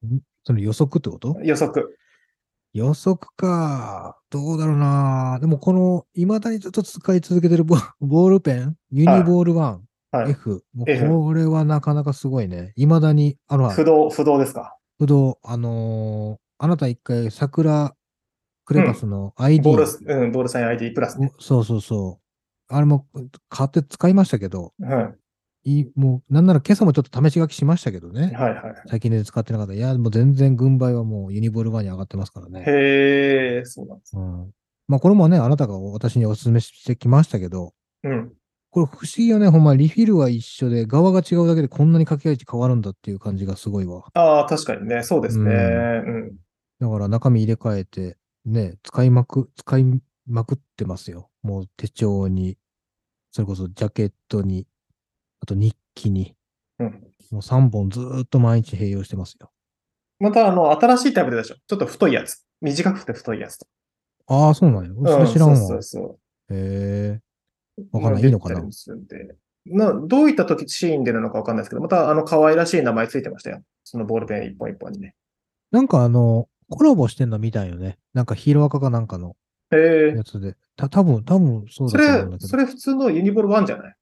[0.07, 0.21] ん？
[0.45, 1.37] その予測ってこと？
[1.43, 1.99] 予測。
[2.75, 4.21] 予測か。
[4.31, 5.39] どうだろうな。
[5.41, 9.79] でもこの、未だにずっと使い続けてるボボールペン、ユニボール1、
[10.13, 10.31] はい。
[10.31, 10.63] F？
[10.75, 10.85] も
[11.23, 12.73] うこれはなかなかすごいね。
[12.77, 14.77] 未だに、あの、不動、不動ですか？
[14.99, 17.95] 不動、あのーあなた一回、桜
[18.69, 21.33] クレパスの ID、ボール、うん、ボールサイン ID プラスね。
[21.39, 22.75] そうそうそう。
[22.75, 23.07] あれも
[23.49, 25.15] 買って使いましたけど、は
[25.65, 28.13] いいもう、なんなら今朝もちょっと試し書きしましたけどい。
[28.13, 28.21] ね。
[28.25, 28.75] はいはいはい。
[28.89, 29.73] 最近で使ってなかった。
[29.73, 32.61] いや、もう全然軍配はもうユニボール1に上がってますからね。
[32.67, 34.15] へえ、そうなんです。
[34.15, 34.51] うん、
[34.87, 37.73] まあこれもね、あなたが私にお勧めしてきましたけど、
[38.05, 38.33] うん。
[38.71, 44.05] これ不思議よね、ほんまリフィルは一緒で、側が違うだけでこんなに掛け合い値変わるんだっていう感じがすごいわ。
[44.13, 45.55] ああ、確かにね、そうですね。
[45.55, 46.37] ううん。
[46.81, 49.85] だから中身入れ替えて、ね、使いまく、使い
[50.27, 51.31] まくってますよ。
[51.43, 52.57] もう手帳に、
[53.31, 54.67] それこそジャケットに、
[55.41, 56.35] あと日記に、
[56.79, 56.87] うん。
[57.31, 59.51] もう3本ずーっと毎日併用してますよ。
[60.19, 61.57] また、あの、新しいタイプでしょ。
[61.67, 62.45] ちょっと太いやつ。
[62.61, 63.67] 短くて太いやつと。
[64.27, 64.91] ああ、そうなんや。
[64.91, 65.57] うんそれ知らんわ。
[65.57, 66.19] そうそうそ
[66.51, 66.55] う。
[66.55, 67.21] へ
[67.77, 67.85] え。
[67.93, 68.63] わかんないいいのかな？
[69.67, 73.63] などういった時、シーンでなのかわかんないですけど、また、あの、可愛らしい名前ついてましたよ。
[73.85, 75.15] そのボールペン一本一本にね。
[75.71, 77.99] なんかあの、コラボしてんの見たんよね。
[78.15, 79.37] なんかヒーローアカかなんかの
[79.71, 80.57] へえやつで。
[80.77, 82.49] た、多分多分そうそれだと思うんだ、けど。
[82.49, 83.97] それ普通のユニボール1じゃない？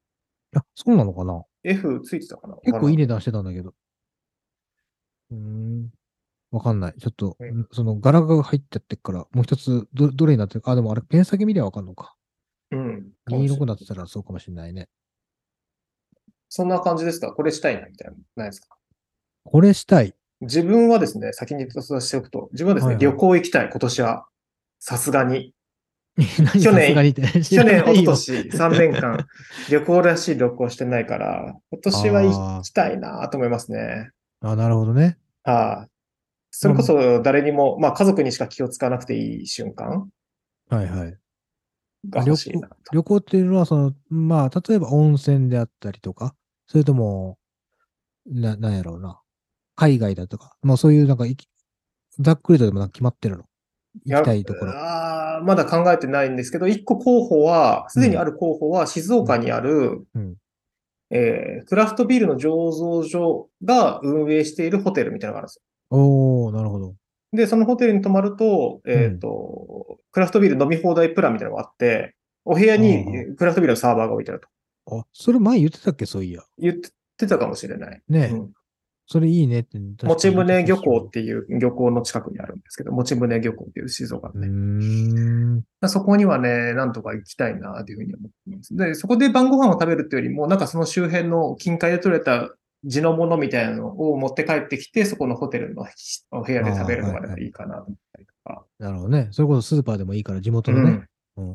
[0.57, 2.57] あ、そうなのかな ?F ついてたかな？
[2.64, 3.03] 結構いいね。
[3.05, 3.75] 値段してたんだけど。
[5.31, 5.91] うーん。
[6.53, 6.95] わかんない。
[6.99, 10.61] ちょっと、うんその柄が入ってってっから、もう一つど、どれになってる？
[10.61, 10.73] か。
[10.73, 12.14] あ、でもあれ、ペン先見りゃわかんのか。
[12.71, 13.12] うん。
[13.29, 14.89] 銀色になってたらそうかもしれないね。
[16.49, 17.33] そんな感じですか？
[17.33, 18.17] これしたいな、みたいな。
[18.37, 18.77] ないですか？
[19.45, 20.14] これしたい。
[20.41, 24.26] 自分はですね、先に言しておくと、自分はですね、はいはい旅行行きたい、今年は。
[24.78, 25.53] さすがに。
[26.16, 29.26] 何去年去年、 一昨らないよ年、3年間、
[29.70, 34.11] 旅行らしい旅行してないから、今年は行きたいなと思いますね。
[34.41, 35.18] あ、なるほどね。
[35.45, 35.91] はい。
[36.51, 40.11] それこそ誰にも、まあ家族にしか気をつかなくていい瞬間
[40.70, 41.18] はいはい。
[42.09, 42.76] が欲しいなと。
[42.93, 46.34] 旅行っていうのは、その、まあ、例えば温泉であったりとか、
[46.66, 47.39] それとも、
[48.26, 49.20] な、なんやろうな。
[49.77, 51.24] 海外だとか、まあそういうなんか
[52.18, 53.45] ざっくりとでもなんか決まってるの？
[54.05, 54.72] 行きたいところ。
[54.74, 60.35] あーまだ考えてないんですけど、一個候補は、すでにある候補は、静岡にある、うん
[61.11, 65.62] えークラフトビールの醸造所が運営しているホテルみたいなのがあるんですよ。
[65.91, 66.95] おー、なるほど。
[67.33, 72.14] で、そのホテルに泊まると、えっ、と、クラフトビール飲み放題プランみたいなのがあって、
[72.45, 74.49] お部屋うんにクラフトビールのサーバーが置いてあると。
[74.99, 76.07] あ、それ前言ってたっけ？
[76.07, 76.43] そういや。
[76.59, 76.74] 言っ
[77.16, 78.03] てたかもしれない。
[78.09, 78.53] ねえ、うん
[79.09, 79.78] それいいねって。
[79.78, 84.48] 持ち船漁港っっていう漁港の近くにあるんですけど、持ち船漁港っていう静岡ね。
[84.48, 85.62] ん。
[85.86, 88.76] そこにはね、なんとか行きたいなというふうに思っています。
[88.76, 92.50] で、そこで晩ご飯を食べるっていうよりも、なんかその周辺の近海で採れた
[92.84, 95.86] 地のものみたいなのを持って帰ってきて、そこのホテルの
[96.32, 98.64] お部屋で食べるのがいいかなと思ったりとか。
[98.80, 99.28] なるほどね。
[99.30, 100.96] それこそスーパーでもいいから地元のね、うん。
[100.96, 101.07] うん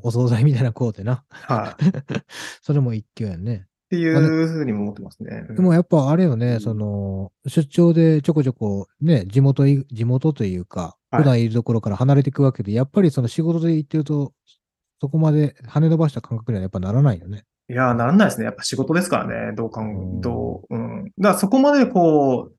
[0.04, 1.24] お惣菜みたいなこうてな。
[1.32, 1.86] はい。
[1.86, 1.92] っ
[2.62, 3.66] それも一挙やんね。
[3.92, 5.44] ていうふうにも思ってますね。
[5.50, 14.32] でもやっぱあれよね、うんその、出張でちょこちょこね、地元い、地元というか、はい普段いるところから離れていくわけで、やっぱりその仕事で行ってると、
[15.02, 17.44] そこまで跳ね伸ばした感覚にはやっぱならないよね。
[17.70, 18.46] いやー、ならないですね。
[18.46, 19.54] やっぱ仕事ですからね。
[19.58, 21.04] どうかうんん、どう、うん。
[21.20, 22.52] だからそこまでこ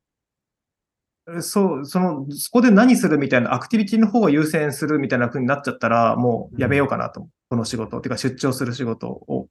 [1.26, 7.28] う、そう、その、そこで何するみたいなアクティビティの方を優先するみたいな風になっちゃったら、もうやめようかなと。
[7.48, 8.00] この仕事。
[8.02, 9.46] てか出張する仕事を。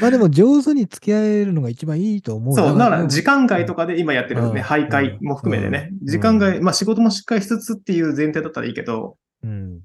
[0.00, 2.54] まあでも上手に付き合えるのが一番いいと思う。
[2.54, 4.54] そう、だから時間外とかで今やってるん。
[4.54, 9.80] ね、徘徊も含めてね、時間外、まあ仕事もしっかりしつつっていう前提だったらいいけど、うん。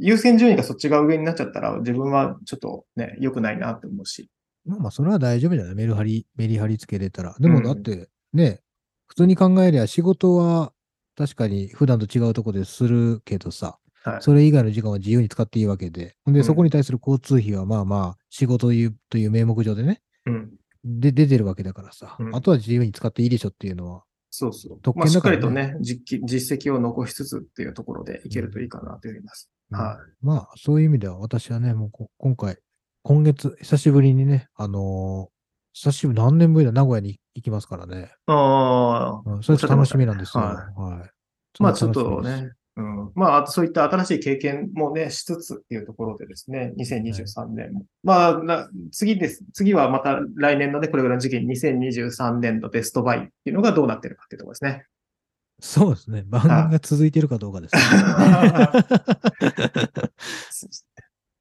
[0.00, 4.28] 優先順位がそっちが上になっちゃったら自分はちょっとね、良くないなって思うし。
[4.64, 7.36] まあまあ、それは大丈夫じゃないメルハリ、メリハリつけれたら。
[7.38, 8.60] でもだって、ね、
[9.06, 10.72] 普通に考えりゃ仕事は
[11.16, 14.22] 確かに普段と違うとこでするけどさ、はい。
[14.22, 16.16] それ以外の時間は自由に使っていいわけで。
[16.26, 20.52] で、うんそこに対する交通費はまあまあ、仕事というという名目上でね、うん。
[20.84, 24.04] で、出てるわけだからさ、うんあとは自由に使っていいでしょっていうのは。
[24.30, 24.80] そうそう。
[24.82, 29.50] 特まあ、しっか権だからねりとね、実績実績を残しつつっていうところでいけるといいかなと思います。
[29.72, 32.58] うんはまあ、そういう意味では私はね、もうこ今回、
[33.02, 35.36] 今月、久しぶりにね、あのー
[35.78, 38.04] 久しぶり、何年ぶりだ、名古屋に行きますからね。
[38.04, 38.08] い。
[38.28, 40.42] ああ、うんそれ楽しみなんですよ。
[40.42, 41.10] ははい。
[41.60, 43.10] まあちょっとね、うん。
[43.14, 47.86] まあ、あとそういった新しい経験もね、しつつっていうところでですね、2023年も。
[48.02, 49.44] まあな、次です。
[49.54, 54.84] 次はまた来年のね、これぐらいの時期に2023年のベストバイっていうのがどうなってるかっていうところですね。
[55.58, 56.22] そうですね。
[56.26, 57.80] 番組が続いてるかどうかですね。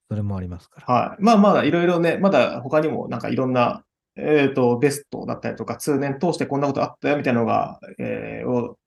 [0.08, 0.94] それもありますから。
[0.94, 1.24] はい。
[1.24, 3.84] まあまあ、いろいろね、まだ他にもなんかいろんな、
[4.16, 8.78] えっ、と、ベストだったりとか、通年通してこんなことあったよみたいなのが、えーを、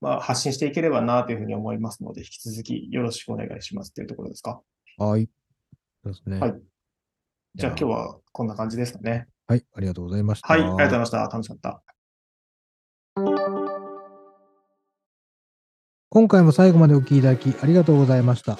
[0.00, 4.60] まあ、発信していければなというふうに思いますので、引き続きよろしくお願いしますっていうところですか？
[4.98, 5.28] はい。
[6.04, 6.38] そうですね。
[6.38, 6.54] はい
[7.56, 9.26] じゃあ今日はこんな感じですかね。
[9.48, 9.66] はい。
[9.74, 10.46] ありがとうございました。
[10.46, 11.18] はい、ありがとうございました。
[11.24, 11.82] 楽しかった。
[16.10, 18.56] 今回も最後までお聞きいただきありがとうございました。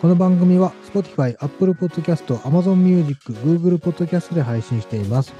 [0.00, 5.34] この番組は Spotify、Apple Podcast、Amazon Music、Google Podcast で配信しています。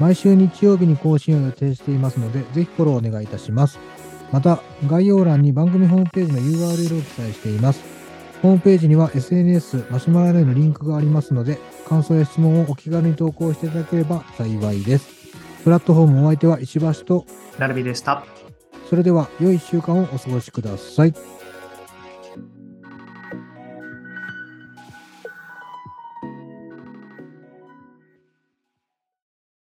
[0.00, 3.78] 毎週日曜日に更新を予定していますので、ぜひフォローお願いいたします。
[4.32, 7.82] また、概要欄に番組ホームページの URL を記載しています。
[8.42, 15.08] ホームページには SNS マシュマロへのリンクがありますので、感想や質問をお気軽に投稿していただければ幸いです。
[15.64, 17.26] プラットフォームお相手は石橋と、
[17.58, 18.24] なるみでした。
[18.88, 21.14] それでは良い1週間をお過ごしください。